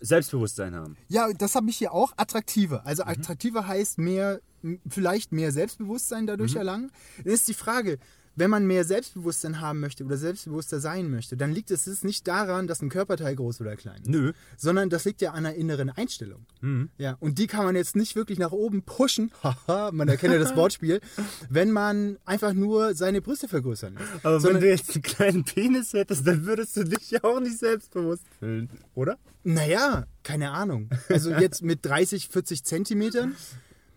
Selbstbewusstsein 0.00 0.74
haben. 0.74 0.96
ja, 1.08 1.32
das 1.32 1.54
habe 1.54 1.70
ich 1.70 1.76
hier 1.76 1.92
auch. 1.92 2.12
Attraktiver. 2.16 2.80
Mhm. 2.80 2.86
Also 2.86 3.04
attraktiver 3.04 3.66
heißt 3.66 3.98
mehr, 3.98 4.40
vielleicht 4.88 5.32
mehr 5.32 5.52
Selbstbewusstsein 5.52 6.26
dadurch 6.26 6.52
Mhm. 6.52 6.58
erlangen. 6.58 6.92
Dann 7.24 7.32
ist 7.34 7.48
die 7.48 7.54
Frage, 7.54 7.98
wenn 8.36 8.50
man 8.50 8.66
mehr 8.66 8.84
Selbstbewusstsein 8.84 9.60
haben 9.60 9.80
möchte 9.80 10.04
oder 10.04 10.16
selbstbewusster 10.16 10.80
sein 10.80 11.10
möchte, 11.10 11.36
dann 11.36 11.52
liegt 11.52 11.70
es 11.70 12.02
nicht 12.02 12.26
daran, 12.26 12.66
dass 12.66 12.82
ein 12.82 12.88
Körperteil 12.88 13.36
groß 13.36 13.60
oder 13.60 13.76
klein 13.76 14.00
ist. 14.02 14.08
Nö. 14.08 14.32
sondern 14.56 14.90
das 14.90 15.04
liegt 15.04 15.20
ja 15.22 15.30
an 15.32 15.46
einer 15.46 15.54
inneren 15.54 15.90
Einstellung. 15.90 16.46
Mhm. 16.60 16.90
Ja, 16.98 17.16
und 17.20 17.38
die 17.38 17.46
kann 17.46 17.64
man 17.64 17.76
jetzt 17.76 17.96
nicht 17.96 18.16
wirklich 18.16 18.38
nach 18.38 18.52
oben 18.52 18.82
pushen, 18.82 19.30
haha, 19.42 19.90
man 19.92 20.08
erkennt 20.08 20.32
ja 20.32 20.38
das 20.38 20.56
Wortspiel, 20.56 21.00
wenn 21.48 21.70
man 21.70 22.18
einfach 22.24 22.52
nur 22.52 22.94
seine 22.94 23.20
Brüste 23.22 23.48
vergrößern 23.48 23.94
lässt. 23.94 24.24
Aber 24.24 24.40
Sondern- 24.40 24.54
wenn 24.62 24.68
du 24.68 24.68
jetzt 24.70 24.94
einen 24.94 25.02
kleinen 25.02 25.44
Penis 25.44 25.92
hättest, 25.92 26.26
dann 26.26 26.46
würdest 26.46 26.76
du 26.76 26.84
dich 26.84 27.10
ja 27.10 27.22
auch 27.24 27.40
nicht 27.40 27.58
selbstbewusst 27.58 28.24
fühlen, 28.38 28.70
oder? 28.94 29.18
Naja, 29.46 30.06
keine 30.22 30.52
Ahnung. 30.52 30.88
Also 31.10 31.30
jetzt 31.30 31.62
mit 31.62 31.84
30, 31.84 32.28
40 32.28 32.64
Zentimetern, 32.64 33.34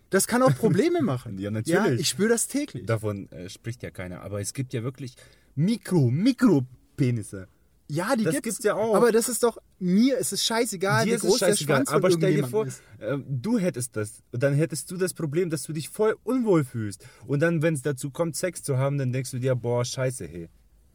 Das 0.10 0.28
kann 0.28 0.42
auch 0.42 0.56
Probleme 0.56 1.02
machen. 1.02 1.38
Ja, 1.40 1.52
natürlich. 1.52 1.76
Ja, 1.86 1.92
ich 1.92 2.08
spüre 2.10 2.30
das 2.30 2.48
täglich. 2.48 2.86
Davon 2.86 3.30
äh, 3.32 3.50
spricht 3.50 3.84
ja 3.84 3.92
keiner. 3.92 4.22
Aber 4.22 4.40
es 4.42 4.54
gibt 4.54 4.74
ja 4.74 4.84
wirklich 4.84 5.16
Mikro, 5.56 6.10
Mikropenisse. 6.10 7.48
ja, 7.90 8.16
die 8.16 8.24
das 8.24 8.34
gibt's, 8.36 8.50
gibt's 8.58 8.64
ja 8.64 8.76
auch. 8.76 8.96
Aber 8.96 9.12
das 9.12 9.28
ist 9.30 9.44
doch, 9.44 9.58
mir 9.80 10.18
ist 10.18 10.32
es 10.34 10.44
scheißegal, 10.46 11.06
Dir 11.06 11.12
wie 11.12 11.16
ist 11.16 11.22
groß 11.22 11.40
der 11.40 11.48
scheißegal, 11.48 11.76
Schwanz 11.78 11.90
von 11.90 11.98
aber 11.98 12.12
stell 12.12 12.36
dir 12.36 12.48
vor, 12.48 12.66
ist. 12.68 12.82
äh, 13.00 13.18
du 13.28 13.58
hättest 13.60 13.96
das. 13.96 14.24
Dann 14.32 14.54
hättest 14.54 14.90
du 14.92 14.98
das 14.98 15.14
Problem, 15.14 15.50
dass 15.50 15.64
du 15.64 15.74
dich 15.74 15.90
voll 15.90 16.16
unwohl 16.24 16.64
fühlst. 16.64 17.06
Und 17.26 17.42
dann, 17.42 17.62
wenn 17.62 17.74
es 17.74 17.82
dazu 17.82 18.10
kommt, 18.12 18.36
Sex 18.36 18.64
zu 18.64 18.78
haben, 18.78 18.98
dann 18.98 19.12
denkst 19.12 19.32
du 19.32 19.40
dir, 19.40 19.56
boah, 19.56 19.84
scheiße, 19.84 20.26
hey. 20.28 20.50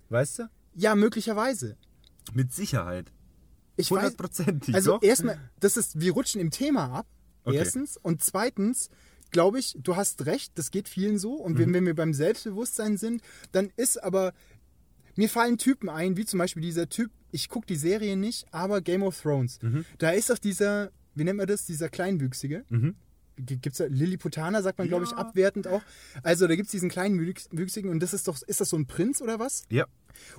Weißt 0.09 0.41
du? 0.41 0.43
Ja, 0.75 0.95
möglicherweise. 0.95 1.77
Mit 2.35 2.53
Sicherheit. 2.53 3.13
Ich 3.77 3.91
weiß, 3.91 3.99
Hundertprozentig. 4.03 4.75
Also 4.75 5.01
erstmal, 5.01 5.39
das 5.61 5.77
ist, 5.77 5.99
wir 6.01 6.13
rutschen 6.13 6.41
im 6.41 6.51
Thema 6.51 6.93
ab. 6.93 7.07
Okay. 7.45 7.57
Erstens. 7.57 7.97
Und 7.97 8.23
zweitens, 8.23 8.89
glaube 9.31 9.59
ich, 9.59 9.77
du 9.79 9.97
hast 9.97 10.27
recht, 10.27 10.53
das 10.57 10.71
geht 10.71 10.89
vielen 10.89 11.19
so. 11.19 11.35
Und 11.35 11.55
Mhm. 11.55 11.59
wenn, 11.59 11.75
wenn 11.75 11.87
wir 11.87 11.95
beim 11.95 12.15
Selbstbewusstsein 12.15 12.97
sind, 12.97 13.23
dann 13.53 13.71
ist 13.77 14.03
aber, 14.03 14.33
mir 15.17 15.29
fallen 15.29 15.59
Typen 15.59 15.89
ein, 15.89 16.17
wie 16.17 16.25
zum 16.25 16.39
Beispiel 16.39 16.63
dieser 16.63 16.89
Typ, 16.89 17.11
ich 17.31 17.49
gucke 17.49 17.67
die 17.67 17.77
Serie 17.77 18.17
nicht, 18.17 18.47
aber 18.53 18.81
Game 18.81 19.03
of 19.03 19.21
Thrones. 19.21 19.59
Mhm. 19.63 19.85
Da 19.99 20.11
ist 20.11 20.31
doch 20.31 20.39
dieser, 20.39 20.91
wie 21.15 21.25
nennt 21.25 21.39
man 21.39 21.47
das, 21.47 21.65
dieser 21.67 21.89
Kleinwüchsige. 21.89 22.65
Mhm. 22.69 22.95
Gibt 23.39 23.67
es 23.69 23.79
da 23.79 23.87
Lilliputaner, 23.87 24.63
sagt 24.63 24.79
man, 24.79 24.89
glaube 24.89 25.05
ich, 25.07 25.11
Ja. 25.13 25.17
abwertend 25.17 25.67
auch. 25.67 25.83
Also 26.23 26.47
da 26.47 26.55
gibt 26.55 26.67
es 26.67 26.71
diesen 26.73 26.91
kleinen 26.91 27.19
Wüchs- 27.19 27.49
Wüchsigen 27.51 27.89
und 27.89 28.01
das 28.01 28.13
ist 28.13 28.29
doch, 28.29 28.41
ist 28.43 28.61
das 28.61 28.69
so 28.69 28.77
ein 28.77 28.87
Prinz 28.87 29.23
oder 29.23 29.39
was? 29.39 29.63
Ja. 29.71 29.87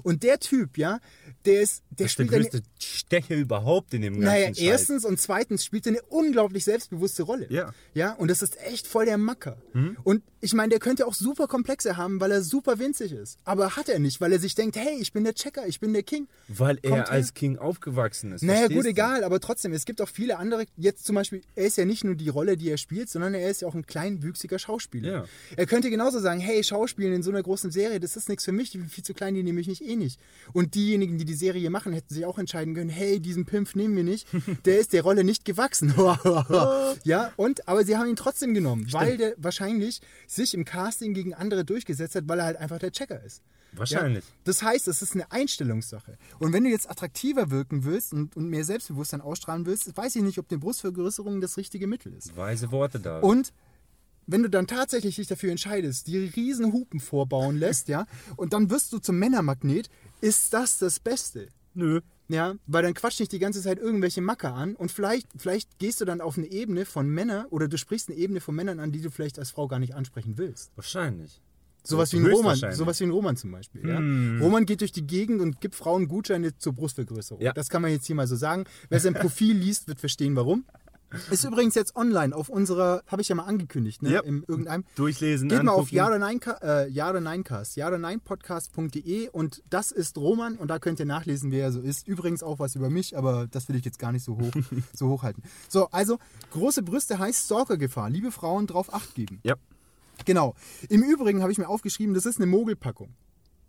Und 0.03 0.23
der 0.23 0.39
Typ, 0.39 0.77
ja, 0.77 0.99
der 1.45 1.61
ist, 1.61 1.83
der 1.89 2.05
Das 2.05 2.11
ist 2.11 2.19
der 2.19 2.25
spielt 2.25 2.33
eine, 2.33 2.43
größte 2.43 2.61
Stecher 2.79 3.35
überhaupt 3.35 3.93
in 3.93 4.01
dem 4.01 4.13
ganzen 4.13 4.25
naja, 4.25 4.47
Scheiß. 4.47 4.59
erstens 4.59 5.05
und 5.05 5.19
zweitens 5.19 5.65
spielt 5.65 5.85
er 5.85 5.93
eine 5.93 6.01
unglaublich 6.03 6.63
selbstbewusste 6.63 7.23
Rolle. 7.23 7.47
Ja. 7.49 7.67
Hm? 7.67 7.73
Ja, 7.93 8.13
und 8.13 8.29
das 8.29 8.41
ist 8.41 8.59
echt 8.61 8.87
voll 8.87 9.05
der 9.05 9.17
Macker. 9.17 9.57
Und 10.03 10.23
ich 10.41 10.53
meine, 10.53 10.69
der 10.69 10.79
könnte 10.79 11.07
auch 11.07 11.13
super 11.13 11.47
Komplexe 11.47 11.95
haben, 11.97 12.19
weil 12.19 12.31
er 12.31 12.41
super 12.41 12.79
winzig 12.79 13.11
ist. 13.11 13.37
Aber 13.43 13.75
hat 13.75 13.89
er 13.89 13.99
nicht, 13.99 14.19
weil 14.21 14.31
er 14.31 14.39
sich 14.39 14.55
denkt, 14.55 14.75
hey, 14.75 14.97
ich 14.99 15.13
bin 15.13 15.23
der 15.23 15.33
Checker, 15.33 15.65
ich 15.67 15.79
bin 15.79 15.93
der 15.93 16.03
King. 16.03 16.27
Weil 16.47 16.79
er 16.81 16.89
Kommt 16.89 17.07
her. 17.07 17.11
als 17.11 17.33
King 17.33 17.57
aufgewachsen 17.57 18.31
ist. 18.33 18.43
Naja, 18.43 18.67
gut, 18.67 18.85
du? 18.85 18.89
egal, 18.89 19.23
aber 19.23 19.39
trotzdem, 19.39 19.73
es 19.73 19.85
gibt 19.85 20.01
auch 20.01 20.09
viele 20.09 20.37
andere. 20.37 20.65
Jetzt 20.75 21.05
zum 21.05 21.15
Beispiel, 21.15 21.41
er 21.55 21.65
ist 21.65 21.77
ja 21.77 21.85
nicht 21.85 22.03
nur 22.03 22.15
die 22.15 22.29
Rolle, 22.29 22.57
die 22.57 22.69
er 22.69 22.77
spielt, 22.77 23.09
sondern 23.09 23.33
er 23.33 23.49
ist 23.49 23.61
ja 23.61 23.67
auch 23.67 23.75
ein 23.75 23.85
kleinwüchsiger 23.85 24.59
Schauspieler. 24.59 25.11
Ja. 25.11 25.25
Er 25.55 25.65
könnte 25.65 25.89
genauso 25.89 26.19
sagen: 26.19 26.39
Hey, 26.39 26.63
Schauspielen 26.63 27.13
in 27.13 27.23
so 27.23 27.31
einer 27.31 27.41
großen 27.43 27.71
Serie, 27.71 27.99
das 27.99 28.15
ist 28.15 28.29
nichts 28.29 28.45
für 28.45 28.51
mich, 28.51 28.71
die 28.71 28.79
bin 28.79 28.89
viel 28.89 29.03
zu 29.03 29.13
klein, 29.13 29.33
die 29.35 29.43
nehme 29.43 29.61
ich 29.61 29.62
nicht 29.67 29.81
eh 29.81 29.95
nicht. 29.95 30.19
Und 30.53 30.75
diejenigen, 30.75 31.17
die 31.17 31.25
die 31.25 31.33
Serie 31.33 31.69
machen, 31.69 31.93
hätten 31.93 32.13
sich 32.13 32.25
auch 32.25 32.37
entscheiden 32.37 32.73
können: 32.73 32.89
Hey, 32.89 33.19
diesen 33.19 33.45
Pimpf 33.45 33.75
nehmen 33.75 33.95
wir 33.95 34.03
nicht, 34.03 34.27
der 34.65 34.79
ist 34.79 34.93
der 34.93 35.03
Rolle 35.03 35.23
nicht 35.23 35.45
gewachsen. 35.45 35.93
ja, 37.03 37.33
und, 37.35 37.67
aber 37.67 37.85
sie 37.85 37.97
haben 37.97 38.07
ihn 38.07 38.15
trotzdem 38.15 38.53
genommen, 38.53 38.87
weil 38.91 39.17
der 39.17 39.33
wahrscheinlich 39.37 40.01
sich 40.27 40.53
im 40.53 40.65
Casting 40.65 41.13
gegen 41.13 41.33
andere 41.33 41.65
durchgesetzt 41.65 42.15
hat, 42.15 42.27
weil 42.27 42.39
er 42.39 42.45
halt 42.45 42.57
einfach 42.57 42.79
der 42.79 42.91
Checker 42.91 43.23
ist. 43.23 43.41
Wahrscheinlich. 43.75 44.23
Ja? 44.23 44.31
Das 44.43 44.61
heißt, 44.61 44.87
es 44.87 45.01
ist 45.01 45.13
eine 45.13 45.31
Einstellungssache. 45.31 46.17
Und 46.39 46.53
wenn 46.53 46.63
du 46.63 46.69
jetzt 46.69 46.89
attraktiver 46.89 47.51
wirken 47.51 47.83
willst 47.83 48.13
und, 48.13 48.35
und 48.35 48.49
mehr 48.49 48.63
Selbstbewusstsein 48.63 49.21
ausstrahlen 49.21 49.65
willst, 49.65 49.95
weiß 49.95 50.15
ich 50.15 50.21
nicht, 50.21 50.37
ob 50.37 50.49
eine 50.49 50.59
Brustvergrößerung 50.59 51.41
das 51.41 51.57
richtige 51.57 51.87
Mittel 51.87 52.13
ist. 52.13 52.35
Weise 52.35 52.71
Worte 52.71 52.99
da. 52.99 53.19
Und 53.19 53.51
wenn 54.27 54.43
du 54.43 54.49
dann 54.49 54.67
tatsächlich 54.67 55.15
dich 55.15 55.27
dafür 55.27 55.51
entscheidest, 55.51 56.07
die 56.07 56.17
riesen 56.17 56.73
Hupen 56.73 56.99
vorbauen 56.99 57.57
lässt, 57.57 57.87
ja, 57.87 58.05
und 58.35 58.53
dann 58.53 58.69
wirst 58.69 58.93
du 58.93 58.99
zum 58.99 59.17
Männermagnet, 59.17 59.89
ist 60.21 60.53
das 60.53 60.77
das 60.77 60.99
Beste. 60.99 61.47
Nö. 61.73 62.01
Ja, 62.29 62.55
weil 62.67 62.83
dann 62.83 62.93
quatscht 62.93 63.19
nicht 63.19 63.31
die 63.33 63.39
ganze 63.39 63.61
Zeit 63.61 63.79
irgendwelche 63.79 64.21
Macker 64.21 64.53
an 64.53 64.75
und 64.75 64.91
vielleicht, 64.91 65.27
vielleicht 65.35 65.77
gehst 65.77 65.99
du 65.99 66.05
dann 66.05 66.21
auf 66.21 66.37
eine 66.37 66.47
Ebene 66.47 66.85
von 66.85 67.09
Männern 67.09 67.45
oder 67.47 67.67
du 67.67 67.77
sprichst 67.77 68.09
eine 68.09 68.17
Ebene 68.17 68.39
von 68.39 68.55
Männern 68.55 68.79
an, 68.79 68.91
die 68.91 69.01
du 69.01 69.11
vielleicht 69.11 69.37
als 69.37 69.51
Frau 69.51 69.67
gar 69.67 69.79
nicht 69.79 69.93
ansprechen 69.93 70.37
willst. 70.37 70.71
Wahrscheinlich. 70.75 71.41
Sowas 71.85 72.13
wie 72.13 72.17
ein 72.17 72.25
Roman, 72.25 72.55
sowas 72.71 72.99
wie 73.01 73.03
ein 73.03 73.11
Roman 73.11 73.35
zum 73.35 73.51
Beispiel. 73.51 73.87
Ja? 73.87 73.97
Hm. 73.97 74.39
Roman 74.41 74.65
geht 74.65 74.79
durch 74.79 74.93
die 74.93 75.05
Gegend 75.05 75.41
und 75.41 75.59
gibt 75.59 75.75
Frauen 75.75 76.07
Gutscheine 76.07 76.57
zur 76.57 76.73
Brustvergrößerung. 76.73 77.41
Ja. 77.41 77.51
Das 77.51 77.69
kann 77.69 77.81
man 77.81 77.91
jetzt 77.91 78.07
hier 78.07 78.15
mal 78.15 78.27
so 78.27 78.37
sagen. 78.37 78.63
Wer 78.87 79.01
sein 79.01 79.13
Profil 79.13 79.57
liest, 79.57 79.89
wird 79.89 79.99
verstehen, 79.99 80.35
warum. 80.37 80.63
Ist 81.31 81.43
übrigens 81.43 81.75
jetzt 81.75 81.95
online 81.95 82.35
auf 82.35 82.49
unserer, 82.49 83.03
habe 83.07 83.21
ich 83.21 83.29
ja 83.29 83.35
mal 83.35 83.43
angekündigt, 83.43 84.01
ne? 84.01 84.11
Ja. 84.11 84.19
in 84.21 84.43
irgendeinem. 84.47 84.83
Durchlesen, 84.95 85.49
Geht 85.49 85.63
mal 85.63 85.71
auf 85.71 85.79
angucken. 85.79 85.95
Ja 85.95 86.07
oder 86.07 86.19
Nein, 86.19 86.39
äh, 86.61 86.89
ja 86.89 87.09
oder 87.09 87.21
Nein 87.21 87.43
Cast, 87.43 87.75
ja 87.75 87.87
oder 87.87 87.97
Nein 87.97 88.19
Podcast.de 88.21 89.29
und 89.29 89.63
das 89.69 89.91
ist 89.91 90.17
Roman 90.17 90.57
und 90.57 90.69
da 90.69 90.79
könnt 90.79 90.99
ihr 90.99 91.05
nachlesen, 91.05 91.51
wer 91.51 91.65
er 91.65 91.71
so 91.71 91.81
ist. 91.81 92.07
Übrigens 92.07 92.43
auch 92.43 92.59
was 92.59 92.75
über 92.75 92.89
mich, 92.89 93.17
aber 93.17 93.47
das 93.47 93.69
will 93.69 93.75
ich 93.75 93.85
jetzt 93.85 93.99
gar 93.99 94.11
nicht 94.11 94.23
so 94.23 94.37
hoch, 94.37 94.51
so 94.93 95.09
hochhalten. 95.09 95.43
So, 95.69 95.87
also 95.91 96.17
große 96.51 96.83
Brüste 96.83 97.19
heißt 97.19 97.45
Stalkergefahr. 97.45 98.09
Liebe 98.09 98.31
Frauen, 98.31 98.67
drauf 98.67 98.93
Acht 98.93 99.15
geben. 99.15 99.39
Ja. 99.43 99.55
Genau. 100.25 100.55
Im 100.89 101.03
Übrigen 101.03 101.41
habe 101.41 101.51
ich 101.51 101.57
mir 101.57 101.67
aufgeschrieben, 101.67 102.13
das 102.13 102.25
ist 102.25 102.37
eine 102.37 102.45
Mogelpackung. 102.45 103.13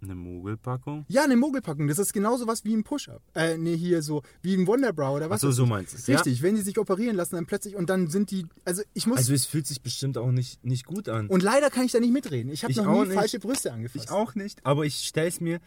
Eine 0.04 0.14
Mogelpackung. 0.14 1.04
Ja, 1.08 1.25
eine 1.25 1.37
Mogelpackung. 1.37 1.88
Das 1.88 1.99
ist 1.99 2.12
genauso 2.12 2.46
was 2.46 2.64
wie 2.64 2.75
ein 2.76 2.84
Push-Up. 2.84 3.23
Äh, 3.34 3.56
nee, 3.58 3.76
hier 3.76 4.02
so, 4.02 4.23
wie 4.42 4.54
ein 4.54 4.66
Wonderbrow 4.66 5.16
oder 5.16 5.30
was. 5.30 5.37
Achso, 5.42 5.50
so 5.50 5.66
meinst 5.66 5.94
du 5.94 5.96
es. 5.99 6.08
Richtig, 6.08 6.42
wenn 6.42 6.54
die 6.56 6.61
sich 6.61 6.78
operieren 6.78 7.16
lassen, 7.16 7.34
dann 7.37 7.46
plötzlich 7.46 7.75
und 7.76 7.88
dann 7.90 8.08
sind 8.08 8.30
die, 8.30 8.46
also 8.64 8.82
ich 8.92 9.06
muss, 9.06 9.18
Also 9.18 9.32
es 9.34 9.46
fühlt 9.46 9.66
sich 9.66 9.80
bestimmt 9.82 10.18
auch 10.18 10.30
nicht, 10.30 10.62
nicht 10.64 10.84
gut 10.87 11.08
an. 11.08 11.28
und 11.28 11.42
leider 11.42 11.70
kann 11.70 11.84
ich 11.84 11.92
da 11.92 12.00
nicht 12.00 12.12
mitreden. 12.12 12.52
Ich 12.52 12.64
habe 12.64 12.75
noch 12.75 12.87
auch 12.87 13.02
nie 13.02 13.08
nicht. 13.08 13.18
falsche 13.18 13.38
Brüste 13.40 13.73
angefasst. 13.73 14.04
ich 14.04 14.11
auch 14.11 14.34
nicht, 14.34 14.64
aber 14.64 14.84
ich 14.84 14.96
stelle 15.06 15.28
es 15.28 15.40
mir 15.40 15.61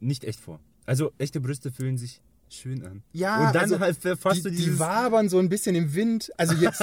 nicht 0.00 0.24
echt 0.24 0.40
vor. 0.40 0.60
Also 0.86 1.12
echte 1.18 1.40
Brüste 1.40 1.70
fühlen 1.70 1.98
sich 1.98 2.22
schön 2.54 2.84
an. 2.84 3.02
Ja, 3.12 3.46
Und 3.48 3.54
dann 3.54 3.62
also 3.62 3.80
halt 3.80 3.96
verfasst 3.96 4.44
die, 4.44 4.50
die 4.50 4.78
wabern 4.78 5.28
so 5.28 5.38
ein 5.38 5.48
bisschen 5.48 5.74
im 5.74 5.94
Wind. 5.94 6.30
Also 6.36 6.54
jetzt. 6.54 6.82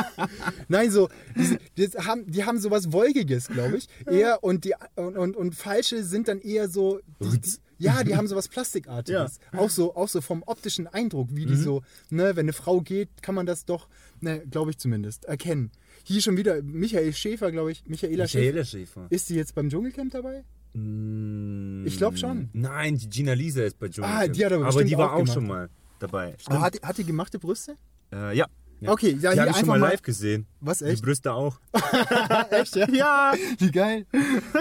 Nein, 0.68 0.90
so. 0.90 1.08
Diese, 1.36 1.58
die, 1.76 1.88
haben, 1.88 2.30
die 2.30 2.44
haben 2.44 2.58
sowas 2.58 2.92
Wolkiges, 2.92 3.48
glaube 3.48 3.78
ich. 3.78 3.88
Eher 4.06 4.42
und, 4.42 4.64
die, 4.64 4.74
und, 4.96 5.16
und, 5.16 5.36
und 5.36 5.54
falsche 5.54 6.04
sind 6.04 6.28
dann 6.28 6.40
eher 6.40 6.68
so. 6.68 7.00
Die, 7.20 7.40
die, 7.40 7.50
ja, 7.78 8.04
die 8.04 8.14
haben 8.14 8.26
sowas 8.26 8.48
Plastikartiges. 8.48 9.38
Auch, 9.56 9.70
so, 9.70 9.96
auch 9.96 10.08
so 10.08 10.20
vom 10.20 10.42
optischen 10.44 10.86
Eindruck, 10.86 11.28
wie 11.32 11.46
die 11.46 11.56
so, 11.56 11.82
ne, 12.10 12.36
wenn 12.36 12.44
eine 12.44 12.52
Frau 12.52 12.82
geht, 12.82 13.22
kann 13.22 13.34
man 13.34 13.46
das 13.46 13.64
doch, 13.64 13.88
ne, 14.20 14.46
glaube 14.50 14.70
ich 14.70 14.78
zumindest, 14.78 15.24
erkennen. 15.24 15.70
Hier 16.04 16.20
schon 16.20 16.36
wieder 16.36 16.62
Michael 16.62 17.12
Schäfer, 17.14 17.50
glaube 17.50 17.72
ich. 17.72 17.84
Michaela, 17.86 18.28
Schäfer. 18.28 18.44
Michaela 18.44 18.64
Schäfer. 18.64 19.06
Ist 19.08 19.28
sie 19.28 19.36
jetzt 19.36 19.54
beim 19.54 19.70
Dschungelcamp 19.70 20.12
dabei? 20.12 20.44
Mm, 20.72 21.84
Ich 21.86 21.96
glaub 21.98 22.16
schon. 22.18 22.48
Nein, 22.52 22.96
die 22.96 23.08
Gina 23.08 23.32
Lisa 23.32 23.62
ist 23.62 23.78
bei 23.78 23.88
Dschungelcamp. 23.88 24.22
Ah, 24.22 24.28
die 24.28 24.44
hat 24.44 24.52
aber 24.52 24.66
Aber 24.66 24.84
die 24.84 24.96
war 24.96 25.12
auch 25.12 25.18
gemacht. 25.18 25.32
schon 25.34 25.46
mal 25.46 25.68
dabei. 25.98 26.36
Aber 26.46 26.60
hat, 26.60 26.80
hat 26.82 26.98
die 26.98 27.04
gemachte 27.04 27.38
Brüste? 27.38 27.76
Äh, 28.12 28.36
ja. 28.36 28.46
ja. 28.80 28.90
Okay, 28.92 29.16
ja, 29.20 29.32
die 29.32 29.40
habe 29.40 29.50
ich 29.50 29.56
schon 29.56 29.68
mal 29.68 29.78
live 29.78 30.02
gesehen. 30.02 30.46
Was, 30.60 30.78
Die 30.78 30.84
echt? 30.86 31.02
Brüste 31.02 31.32
auch. 31.32 31.60
Echt, 32.50 32.76
ja? 32.76 32.88
ja. 32.90 33.32
Wie 33.58 33.70
geil. 33.70 34.06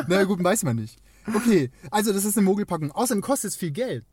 Na 0.08 0.24
gut, 0.24 0.44
weiß 0.44 0.64
man 0.64 0.76
nicht. 0.78 0.98
Okay, 1.34 1.70
also 1.92 2.12
das 2.14 2.26
ist 2.26 2.38
eine 2.38 2.46
Mogelpackung. 2.46 2.92
Außerdem 2.92 3.22
kostet 3.22 3.52
es 3.52 3.56
viel 3.56 3.72
Geld. 3.72 4.06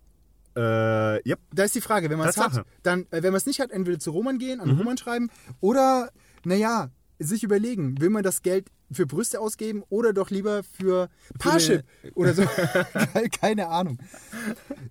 Äh, 0.57 1.29
ja. 1.29 1.37
Da 1.55 1.65
ist 1.65 1.75
die 1.75 1.81
Frage, 1.81 2.09
wenn 2.11 2.19
man 2.19 2.29
es 2.29 2.37
hat, 2.37 2.65
dann, 2.83 3.03
äh, 3.11 3.23
wenn 3.23 3.33
man 3.33 3.37
es 3.37 3.47
nicht 3.47 3.61
hat, 3.61 3.71
entweder 3.71 3.99
zu 3.99 4.11
Roman 4.11 4.39
gehen, 4.39 4.59
Mhm. 4.59 4.71
an 4.71 4.79
Roman 4.79 4.97
schreiben 4.99 5.31
oder, 5.61 6.11
naja, 6.45 6.91
sich 7.19 7.43
überlegen, 7.43 8.01
will 8.01 8.11
man 8.11 8.23
das 8.23 8.43
Geld 8.43 8.71
für 8.91 9.07
Brüste 9.07 9.41
ausgeben 9.41 9.83
oder 9.89 10.13
doch 10.13 10.31
lieber 10.31 10.63
für 10.63 11.09
Parship 11.39 11.85
oder 12.15 12.35
so. 12.35 12.43
Keine 13.41 13.69
Ahnung. 13.69 13.99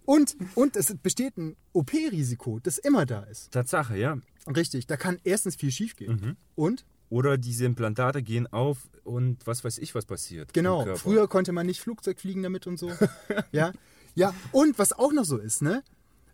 Und, 0.05 0.35
und 0.55 0.75
es 0.75 0.93
besteht 1.01 1.37
ein 1.37 1.55
OP-Risiko, 1.73 2.59
das 2.59 2.77
immer 2.77 3.05
da 3.05 3.23
ist. 3.23 3.51
Tatsache, 3.51 3.97
ja. 3.97 4.17
Richtig, 4.47 4.87
da 4.87 4.97
kann 4.97 5.19
erstens 5.23 5.55
viel 5.55 5.71
schief 5.71 5.95
gehen. 5.95 6.19
Mhm. 6.21 6.37
Und, 6.55 6.85
Oder 7.09 7.37
diese 7.37 7.65
Implantate 7.65 8.21
gehen 8.21 8.47
auf 8.47 8.89
und 9.03 9.45
was 9.47 9.63
weiß 9.63 9.77
ich, 9.77 9.95
was 9.95 10.05
passiert. 10.05 10.53
genau, 10.53 10.95
früher 10.95 11.27
konnte 11.27 11.51
man 11.51 11.65
nicht 11.65 11.79
Flugzeug 11.79 12.19
fliegen 12.19 12.43
damit 12.43 12.67
und 12.67 12.77
so. 12.77 12.91
ja, 13.51 13.71
ja. 14.15 14.33
Und 14.51 14.77
was 14.77 14.93
auch 14.93 15.13
noch 15.13 15.25
so 15.25 15.37
ist, 15.37 15.61
ne? 15.61 15.83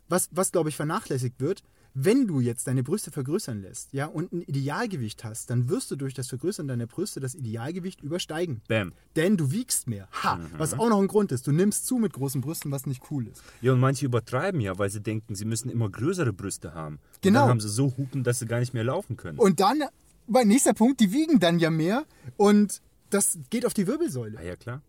Was, 0.10 0.30
was 0.32 0.52
glaube 0.52 0.70
ich 0.70 0.76
vernachlässigt 0.76 1.40
wird, 1.40 1.64
wenn 1.94 2.28
du 2.28 2.40
jetzt 2.40 2.68
deine 2.68 2.84
Brüste 2.84 3.12
vergrößern 3.12 3.62
lässt, 3.62 3.92
ja, 3.92 4.06
und 4.06 4.32
ein 4.32 4.42
Idealgewicht 4.42 5.24
hast, 5.24 5.50
dann 5.50 5.68
wirst 5.70 5.92
du 5.92 5.96
durch 5.96 6.14
das 6.14 6.28
Vergrößern 6.30 6.68
deiner 6.68 6.88
Brüste 6.88 7.20
das 7.20 7.36
Idealgewicht 7.36 8.02
übersteigen. 8.02 8.62
Bam. 8.68 8.94
Denn 9.16 9.36
du 9.38 9.52
wiegst 9.52 9.88
mehr. 9.88 10.08
Ha, 10.24 10.40
was 10.58 10.74
auch 10.74 10.90
noch 10.90 11.02
ein 11.02 11.08
Grund 11.08 11.32
ist. 11.32 11.48
Du 11.48 11.52
nimmst 11.52 11.86
zu 11.88 11.98
mit 11.98 12.14
großen 12.14 12.42
Brüsten, 12.42 12.72
was 12.72 12.86
nicht 12.86 13.04
cool 13.12 13.28
ist. 13.28 13.42
Ja, 13.62 13.74
und 13.74 13.80
manche 13.80 14.06
übertreiben 14.06 14.62
ja, 14.62 14.78
weil 14.80 14.90
sie 14.90 15.02
denken, 15.02 15.36
sie 15.36 15.46
müssen 15.46 15.70
immer 15.70 15.90
größere 15.90 16.32
Brüste 16.34 16.74
haben. 16.74 16.96
Und 16.96 17.22
Genau. 17.22 17.42
dann 17.42 17.50
haben 17.50 17.60
sie 17.62 17.70
so 17.70 17.94
Hupen, 17.98 18.24
dass 18.24 18.40
sie 18.40 18.46
gar 18.46 18.60
nicht 18.60 18.74
mehr 18.74 18.84
laufen 18.86 19.18
können. 19.18 19.38
Und 19.38 19.60
dann, 19.60 19.84
mein 20.28 20.48
nächster 20.48 20.74
Punkt, 20.74 21.00
die 21.02 21.12
wiegen 21.12 21.40
dann 21.40 21.60
ja 21.60 21.70
mehr 21.70 22.06
und 22.38 22.82
das 23.10 23.38
geht 23.50 23.66
auf 23.66 23.74
die 23.74 23.88
Wirbelsäule. 23.88 24.38
ah, 24.40 24.44
ja, 24.44 24.56
klar. 24.56 24.82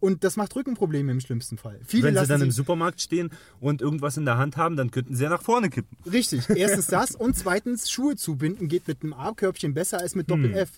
Und 0.00 0.22
das 0.22 0.36
macht 0.36 0.54
Rückenprobleme 0.54 1.10
im 1.10 1.20
schlimmsten 1.20 1.58
Fall. 1.58 1.80
Viele 1.84 2.04
Wenn 2.04 2.16
sie 2.16 2.26
dann 2.26 2.40
im 2.42 2.50
Supermarkt 2.52 3.00
stehen 3.00 3.30
und 3.60 3.82
irgendwas 3.82 4.16
in 4.16 4.24
der 4.24 4.38
Hand 4.38 4.56
haben, 4.56 4.76
dann 4.76 4.90
könnten 4.92 5.16
sie 5.16 5.24
ja 5.24 5.30
nach 5.30 5.42
vorne 5.42 5.70
kippen. 5.70 5.96
Richtig, 6.10 6.48
erstens 6.54 6.86
das 6.86 7.14
und 7.16 7.36
zweitens 7.36 7.90
Schuhe 7.90 8.14
zubinden 8.16 8.68
geht 8.68 8.86
mit 8.86 9.02
einem 9.02 9.12
A-Körbchen 9.12 9.74
besser 9.74 9.98
als 9.98 10.14
mit 10.14 10.30
Hm. 10.30 10.42
Doppel-F. 10.42 10.70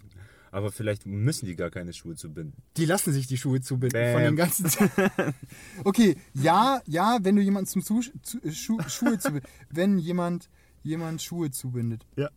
Aber 0.52 0.72
vielleicht 0.72 1.06
müssen 1.06 1.46
die 1.46 1.54
gar 1.54 1.70
keine 1.70 1.92
Schuhe 1.92 2.16
zubinden. 2.16 2.54
Die 2.76 2.84
lassen 2.84 3.12
sich 3.12 3.26
die 3.28 3.36
Schuhe 3.36 3.60
zubinden 3.60 4.00
Bam. 4.00 4.12
von 4.14 4.22
den 4.22 4.36
ganzen. 4.36 4.66
okay, 5.84 6.16
ja, 6.34 6.80
ja, 6.86 7.18
wenn 7.22 7.36
du 7.36 7.42
jemanden 7.42 7.68
zum 7.68 7.82
zu, 7.84 8.00
zu, 8.22 8.42
äh, 8.42 8.50
Schu, 8.50 8.78
Schuhe 8.88 9.18
zubindet, 9.18 9.48
wenn 9.70 9.98
jemand 9.98 10.48
jemand 10.82 11.22
Schuhe 11.22 11.50
zubindet, 11.50 12.04
Ja. 12.16 12.30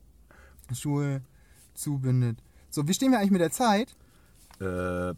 Schuhe 0.74 1.22
zubindet. 1.74 2.38
So, 2.70 2.88
wie 2.88 2.94
stehen 2.94 3.12
wir 3.12 3.20
eigentlich 3.20 3.32
mit 3.32 3.42
der 3.42 3.52
Zeit? 3.52 3.96
Äh, 4.60 5.14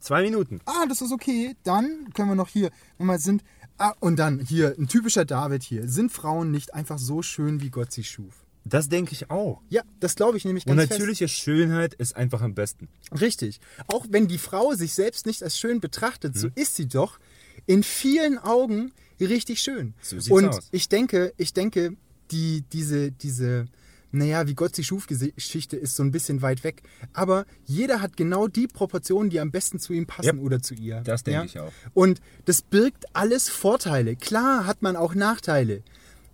zwei 0.00 0.22
Minuten. 0.22 0.60
Ah, 0.66 0.86
das 0.88 1.00
ist 1.02 1.12
okay. 1.12 1.54
Dann 1.64 2.08
können 2.14 2.28
wir 2.28 2.34
noch 2.34 2.48
hier, 2.48 2.70
wenn 2.98 3.06
wir 3.06 3.18
sind. 3.18 3.42
Ah, 3.78 3.94
und 4.00 4.16
dann 4.18 4.40
hier, 4.40 4.74
ein 4.78 4.88
typischer 4.88 5.24
David 5.24 5.62
hier. 5.62 5.88
Sind 5.88 6.12
Frauen 6.12 6.50
nicht 6.50 6.74
einfach 6.74 6.98
so 6.98 7.22
schön, 7.22 7.60
wie 7.62 7.70
Gott 7.70 7.92
sie 7.92 8.04
schuf? 8.04 8.44
Das 8.64 8.90
denke 8.90 9.12
ich 9.12 9.30
auch. 9.30 9.62
Ja, 9.70 9.82
das 10.00 10.16
glaube 10.16 10.36
ich 10.36 10.44
nämlich 10.44 10.66
Und 10.66 10.76
ganz 10.76 10.90
natürliche 10.90 11.28
Schönheit 11.28 11.94
ist 11.94 12.14
einfach 12.14 12.42
am 12.42 12.54
besten. 12.54 12.88
fest. 13.08 13.22
Richtig. 13.22 13.60
Auch 13.86 14.04
wenn 14.10 14.28
die 14.28 14.36
Frau 14.36 14.74
sich 14.74 14.92
selbst 14.92 15.24
nicht 15.24 15.42
als 15.42 15.58
schön 15.58 15.80
betrachtet, 15.80 16.34
Mhm. 16.34 16.38
so 16.38 16.48
ist 16.54 16.76
sie 16.76 16.86
doch 16.86 17.18
in 17.66 17.82
vielen 17.82 18.36
Augen 18.36 18.92
richtig 19.18 19.62
schön. 19.62 19.94
So 20.02 20.16
sieht's 20.20 20.30
und 20.30 20.48
aus. 20.48 20.68
ich 20.72 20.88
denke, 20.90 21.32
ich 21.38 21.54
denke, 21.54 21.96
die, 22.30 22.62
diese, 22.70 23.10
diese, 23.12 23.66
naja, 24.12 24.46
wie 24.46 24.54
Gott 24.54 24.74
sie 24.74 24.84
schuf, 24.84 25.06
Geschichte 25.06 25.76
ist 25.76 25.96
so 25.96 26.02
ein 26.02 26.10
bisschen 26.10 26.42
weit 26.42 26.64
weg. 26.64 26.82
Aber 27.12 27.46
jeder 27.64 28.00
hat 28.00 28.16
genau 28.16 28.48
die 28.48 28.66
Proportionen, 28.66 29.30
die 29.30 29.40
am 29.40 29.50
besten 29.50 29.78
zu 29.78 29.92
ihm 29.92 30.06
passen 30.06 30.36
Ja, 30.38 30.42
oder 30.42 30.60
zu 30.62 30.74
ihr. 30.74 31.00
das 31.04 31.22
denke 31.22 31.46
ich 31.46 31.58
auch. 31.60 31.72
Und 31.94 32.20
das 32.44 32.62
birgt 32.62 33.04
alles 33.14 33.48
Vorteile. 33.48 34.16
Klar 34.16 34.66
hat 34.66 34.82
man 34.82 34.96
auch 34.96 35.14
Nachteile. 35.14 35.82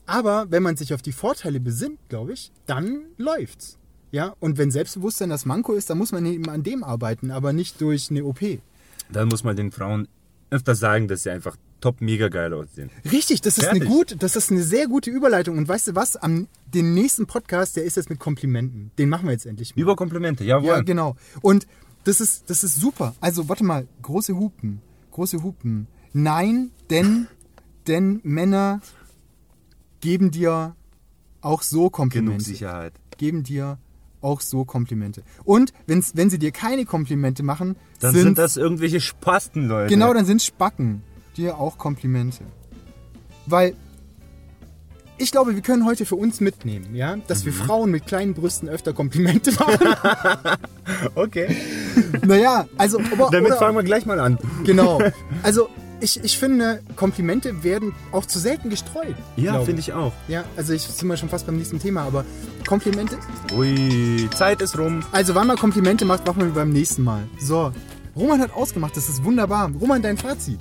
Aber 0.06 0.50
wenn 0.50 0.62
man 0.62 0.76
sich 0.76 0.95
auf 0.95 1.02
die 1.02 1.12
Vorteile 1.12 1.61
besinnt, 1.61 1.99
glaube 2.09 2.33
ich, 2.33 2.52
dann 2.66 3.02
läuft's. 3.18 3.76
Ja, 4.12 4.35
und 4.40 4.56
wenn 4.56 4.71
Selbstbewusstsein 4.71 5.28
das 5.30 5.45
Manko 5.45 5.73
ist, 5.75 5.90
dann 5.90 5.99
muss 5.99 6.12
man 6.12 6.25
eben 6.25 6.49
an 6.49 6.62
dem 6.62 6.85
arbeiten, 6.85 7.30
aber 7.30 7.52
nicht 7.52 7.80
durch 7.80 8.11
eine 8.11 8.25
OP. 8.25 8.40
Dann 9.11 9.28
muss 9.28 9.45
man 9.45 9.56
den 9.56 9.73
Frauen 9.73 10.09
öfter 10.50 10.75
sagen, 10.75 11.09
dass 11.09 11.25
sie 11.25 11.31
einfach 11.31 11.57
top 11.81 12.00
mega 12.00 12.29
geil 12.29 12.53
aussehen. 12.55 12.91
Richtig, 13.11 13.41
das 13.41 13.59
ist 13.59 13.69
eine 13.69 13.85
gut, 13.85 14.17
das 14.21 14.37
ist 14.37 14.50
eine 14.50 14.62
sehr 14.62 14.87
gute 14.87 15.11
Überleitung. 15.11 15.59
Und 15.59 15.69
weißt 15.69 15.88
du 15.88 15.95
was? 15.95 16.17
Am 16.17 16.49
den 16.67 16.95
nächsten 16.95 17.26
Podcast, 17.26 17.76
der 17.76 17.85
ist 17.85 17.97
jetzt 17.97 18.11
mit 18.11 18.19
Komplimenten. 18.19 18.91
Den 18.99 19.09
machen 19.09 19.26
wir 19.26 19.33
jetzt 19.33 19.47
endlich 19.47 19.76
mal. 19.76 19.83
Über 19.83 19.97
Komplimente, 19.97 20.45
jawohl. 20.45 20.69
Ja, 20.69 20.81
genau. 20.81 21.17
Und 21.43 21.67
das 22.05 22.21
ist, 22.21 22.49
das 22.50 22.65
ist 22.65 22.76
super. 22.76 23.15
Also, 23.21 23.49
warte 23.49 23.65
mal, 23.65 23.87
große 24.03 24.37
Hupen. 24.37 24.81
Große 25.11 25.43
Hupen. 25.43 25.88
Nein, 26.12 26.71
denn, 26.91 27.26
denn 27.87 28.21
Männer 28.23 28.81
geben 30.00 30.31
dir 30.31 30.76
auch 31.41 31.62
so 31.62 31.79
Genug 31.79 31.93
Komplimente. 31.93 32.45
Sicherheit. 32.45 32.95
Geben 33.19 33.43
dir 33.43 33.79
auch 34.26 34.40
so 34.40 34.64
Komplimente. 34.64 35.23
Und 35.45 35.73
wenn's, 35.87 36.12
wenn 36.16 36.28
sie 36.30 36.38
dir 36.38 36.50
keine 36.52 36.85
Komplimente 36.85 37.42
machen, 37.42 37.76
Dann 38.00 38.14
sind 38.14 38.38
das 38.38 38.56
irgendwelche 38.56 39.00
Spasten, 39.00 39.68
Leute. 39.68 39.88
Genau, 39.88 40.12
dann 40.12 40.26
sind 40.26 40.42
Spacken 40.42 41.02
dir 41.37 41.59
auch 41.59 41.78
Komplimente. 41.78 42.45
Weil 43.47 43.75
ich 45.18 45.30
glaube, 45.33 45.54
wir 45.54 45.62
können 45.62 45.87
heute 45.87 46.04
für 46.04 46.16
uns 46.16 46.40
mitnehmen, 46.40 46.95
ja, 46.95 47.16
dass 47.28 47.40
Mhm. 47.40 47.47
wir 47.47 47.52
Frauen 47.54 47.90
mit 47.90 48.06
kleinen 48.06 48.35
Brüsten 48.35 48.68
öfter 48.68 48.92
Komplimente 48.92 49.52
machen. 49.59 49.88
Okay. 51.14 51.56
naja, 52.26 52.66
also. 52.76 52.99
Aber, 53.12 53.30
Damit 53.30 53.52
oder, 53.52 53.59
fangen 53.59 53.76
wir 53.76 53.83
gleich 53.85 54.04
mal 54.06 54.21
an. 54.21 54.38
Genau. 54.64 55.00
Also, 55.42 55.68
ich, 56.00 56.23
ich 56.23 56.38
finde, 56.38 56.81
Komplimente 56.95 57.62
werden 57.62 57.95
auch 58.12 58.26
zu 58.26 58.38
selten 58.38 58.71
gestreut. 58.71 59.15
Ja, 59.37 59.61
finde 59.62 59.81
ich 59.81 59.93
auch. 59.93 60.12
Ja, 60.29 60.45
also 60.57 60.73
ich 60.73 60.83
sind 60.83 61.09
wir 61.09 61.17
schon 61.17 61.29
fast 61.29 61.47
beim 61.47 61.57
nächsten 61.57 61.79
Thema, 61.79 62.03
aber 62.03 62.25
Komplimente. 62.67 63.17
Ui, 63.57 64.29
Zeit 64.35 64.61
ist 64.61 64.79
rum. 64.79 65.03
Also, 65.12 65.35
wann 65.35 65.47
man 65.47 65.57
Komplimente 65.57 66.05
macht, 66.05 66.26
machen 66.26 66.43
wir 66.43 66.50
beim 66.50 66.71
nächsten 66.71 67.03
Mal. 67.05 67.23
So. 67.38 67.73
Roman 68.17 68.41
hat 68.41 68.55
ausgemacht, 68.55 68.97
das 68.97 69.09
ist 69.09 69.25
wunderbar. 69.25 69.71
Roman, 69.79 70.00
dein 70.03 70.17
Fazit. 70.17 70.59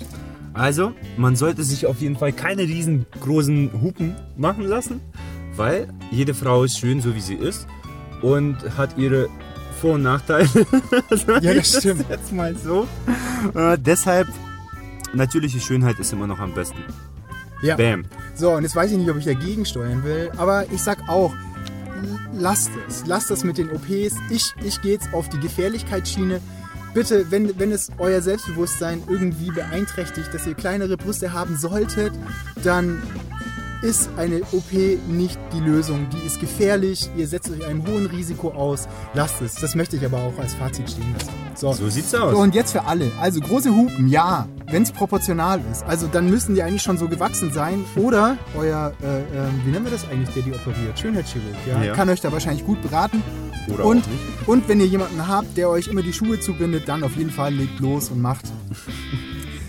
Also, 0.52 0.92
man 1.16 1.36
sollte 1.36 1.64
sich 1.64 1.86
auf 1.86 2.00
jeden 2.00 2.16
Fall 2.16 2.32
keine 2.32 2.62
riesengroßen 2.62 3.80
Hupen 3.82 4.14
machen 4.36 4.64
lassen, 4.64 5.00
weil 5.54 5.88
jede 6.10 6.34
Frau 6.34 6.64
ist 6.64 6.78
schön, 6.78 7.00
so 7.00 7.14
wie 7.14 7.20
sie 7.20 7.34
ist 7.34 7.66
und 8.22 8.56
hat 8.76 8.96
ihre 8.96 9.28
Vor- 9.80 9.94
und 9.94 10.02
Nachteile. 10.02 10.48
Ja, 11.42 11.54
das 11.54 11.78
stimmt. 11.78 12.06
Jetzt 12.08 12.32
mal 12.32 12.54
so. 12.56 12.86
Äh, 13.54 13.76
deshalb, 13.78 14.28
natürliche 15.14 15.60
Schönheit 15.60 15.98
ist 15.98 16.12
immer 16.12 16.26
noch 16.26 16.38
am 16.38 16.54
besten. 16.54 16.82
Ja. 17.62 17.76
Bam. 17.76 18.04
So, 18.34 18.52
und 18.52 18.62
jetzt 18.62 18.76
weiß 18.76 18.90
ich 18.92 18.98
nicht, 18.98 19.10
ob 19.10 19.16
ich 19.16 19.24
dagegen 19.24 19.64
steuern 19.64 20.04
will, 20.04 20.30
aber 20.36 20.70
ich 20.70 20.82
sag 20.82 21.08
auch, 21.08 21.34
lasst 22.34 22.70
es. 22.88 23.06
Lasst 23.06 23.30
es 23.30 23.44
mit 23.44 23.58
den 23.58 23.70
OPs. 23.70 24.16
Ich, 24.30 24.54
ich 24.62 24.80
gehe 24.82 24.92
jetzt 24.92 25.12
auf 25.12 25.28
die 25.28 25.40
Gefährlichkeitsschiene. 25.40 26.40
Bitte, 26.94 27.30
wenn, 27.30 27.58
wenn 27.58 27.72
es 27.72 27.90
euer 27.98 28.22
Selbstbewusstsein 28.22 29.02
irgendwie 29.08 29.50
beeinträchtigt, 29.50 30.32
dass 30.32 30.46
ihr 30.46 30.54
kleinere 30.54 30.96
Brüste 30.96 31.32
haben 31.32 31.56
solltet, 31.56 32.12
dann 32.62 33.02
ist 33.82 34.08
eine 34.16 34.40
OP 34.52 34.72
nicht 35.08 35.38
die 35.52 35.60
Lösung. 35.60 36.08
Die 36.10 36.26
ist 36.26 36.40
gefährlich. 36.40 37.10
Ihr 37.16 37.26
setzt 37.26 37.50
euch 37.50 37.64
einem 37.66 37.86
hohen 37.86 38.06
Risiko 38.06 38.50
aus. 38.50 38.88
Lasst 39.14 39.42
es. 39.42 39.56
Das 39.56 39.74
möchte 39.74 39.96
ich 39.96 40.04
aber 40.04 40.18
auch 40.18 40.38
als 40.38 40.54
Fazit 40.54 40.90
stehen 40.90 41.12
lassen. 41.12 41.45
So, 41.56 41.72
So 41.72 41.88
sieht's 41.88 42.14
aus. 42.14 42.32
so, 42.32 42.38
und 42.38 42.54
jetzt 42.54 42.72
für 42.72 42.84
alle. 42.84 43.10
Also 43.18 43.40
große 43.40 43.70
Hupen, 43.74 44.08
ja, 44.08 44.46
wenn 44.70 44.82
es 44.82 44.92
proportional 44.92 45.60
ist. 45.72 45.84
Also 45.84 46.06
dann 46.06 46.28
müssen 46.28 46.54
die 46.54 46.62
eigentlich 46.62 46.82
schon 46.82 46.98
so 46.98 47.08
gewachsen 47.08 47.50
sein. 47.52 47.84
Oder 47.96 48.36
euer, 48.56 48.92
äh, 49.02 49.20
äh, 49.20 49.24
wie 49.64 49.70
nennen 49.70 49.84
wir 49.84 49.92
das 49.92 50.06
eigentlich, 50.08 50.30
der 50.34 50.42
die 50.42 50.52
operiert? 50.52 50.98
Schönheitschirurg, 50.98 51.54
ja? 51.66 51.82
Ja. 51.82 51.94
Kann 51.94 52.08
euch 52.10 52.20
da 52.20 52.30
wahrscheinlich 52.30 52.66
gut 52.66 52.82
beraten. 52.82 53.22
Oder 53.72 53.84
und, 53.86 54.04
auch 54.04 54.08
nicht. 54.08 54.48
und 54.48 54.68
wenn 54.68 54.80
ihr 54.80 54.86
jemanden 54.86 55.26
habt, 55.26 55.56
der 55.56 55.70
euch 55.70 55.88
immer 55.88 56.02
die 56.02 56.12
Schuhe 56.12 56.38
zubindet, 56.40 56.88
dann 56.88 57.02
auf 57.02 57.16
jeden 57.16 57.30
Fall 57.30 57.54
legt 57.54 57.80
los 57.80 58.10
und 58.10 58.20
macht. 58.20 58.44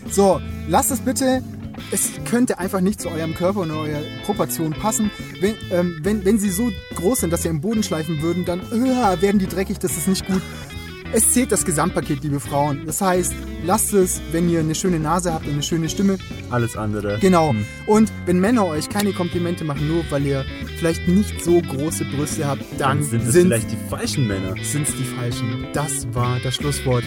So, 0.09 0.39
lasst 0.69 0.89
es 0.91 1.01
bitte. 1.01 1.43
Es 1.91 2.11
könnte 2.25 2.59
einfach 2.59 2.79
nicht 2.79 3.01
zu 3.01 3.09
eurem 3.09 3.35
Körper 3.35 3.59
und 3.59 3.71
eurer 3.71 3.99
Proportion 4.25 4.71
passen. 4.71 5.11
Wenn, 5.41 5.55
ähm, 5.69 5.99
wenn, 6.01 6.23
wenn 6.25 6.39
sie 6.39 6.49
so 6.49 6.71
groß 6.95 7.19
sind, 7.19 7.33
dass 7.33 7.43
sie 7.43 7.49
im 7.49 7.59
Boden 7.59 7.83
schleifen 7.83 8.21
würden, 8.21 8.45
dann 8.45 8.61
äh, 8.71 9.21
werden 9.21 9.37
die 9.37 9.47
dreckig, 9.47 9.79
das 9.79 9.97
ist 9.97 10.07
nicht 10.07 10.25
gut. 10.25 10.41
Es 11.13 11.31
zählt 11.31 11.51
das 11.51 11.63
Gesamtpaket, 11.65 12.23
liebe 12.23 12.39
Frauen. 12.39 12.81
Das 12.85 13.01
heißt, 13.01 13.33
lasst 13.65 13.93
es, 13.93 14.21
wenn 14.31 14.49
ihr 14.49 14.59
eine 14.59 14.75
schöne 14.75 14.99
Nase 14.99 15.33
habt 15.33 15.45
und 15.45 15.53
eine 15.53 15.63
schöne 15.63 15.89
Stimme. 15.89 16.17
Alles 16.49 16.75
andere. 16.75 17.17
Genau. 17.19 17.55
Und 17.85 18.11
wenn 18.25 18.39
Männer 18.39 18.65
euch 18.65 18.89
keine 18.89 19.13
Komplimente 19.13 19.63
machen, 19.63 19.87
nur 19.87 20.03
weil 20.09 20.25
ihr 20.25 20.45
vielleicht 20.77 21.07
nicht 21.07 21.43
so 21.43 21.61
große 21.61 22.05
Brüste 22.05 22.45
habt, 22.47 22.61
dann 22.77 22.99
Dann 22.99 23.03
sind 23.03 23.21
es 23.25 23.33
sind 23.33 23.47
vielleicht 23.47 23.71
die 23.71 23.77
falschen 23.89 24.27
Männer. 24.27 24.53
sind's 24.63 24.91
die 24.95 25.03
falschen. 25.05 25.65
Das 25.73 26.05
war 26.13 26.37
das 26.43 26.55
Schlusswort. 26.55 27.03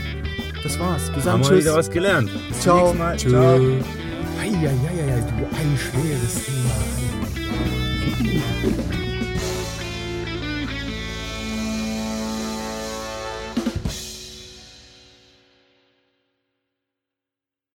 Das 0.63 0.79
war's. 0.79 1.11
Wir 1.13 1.23
sagen 1.23 1.33
Haben 1.33 1.41
wir 1.43 1.49
Tschüss. 1.57 1.65
wieder 1.65 1.77
was 1.77 1.91
gelernt. 1.91 2.31
Bis 2.49 2.61
Ciao. 2.61 2.89
zum 2.91 2.99
Mal. 2.99 3.17
Tschüss. 3.17 3.33
Ciao. 3.33 3.57
Eieieiei, 4.41 5.21
du 5.21 5.47
ein 5.57 5.79
schweres 5.79 6.45
Thema. 6.47 6.71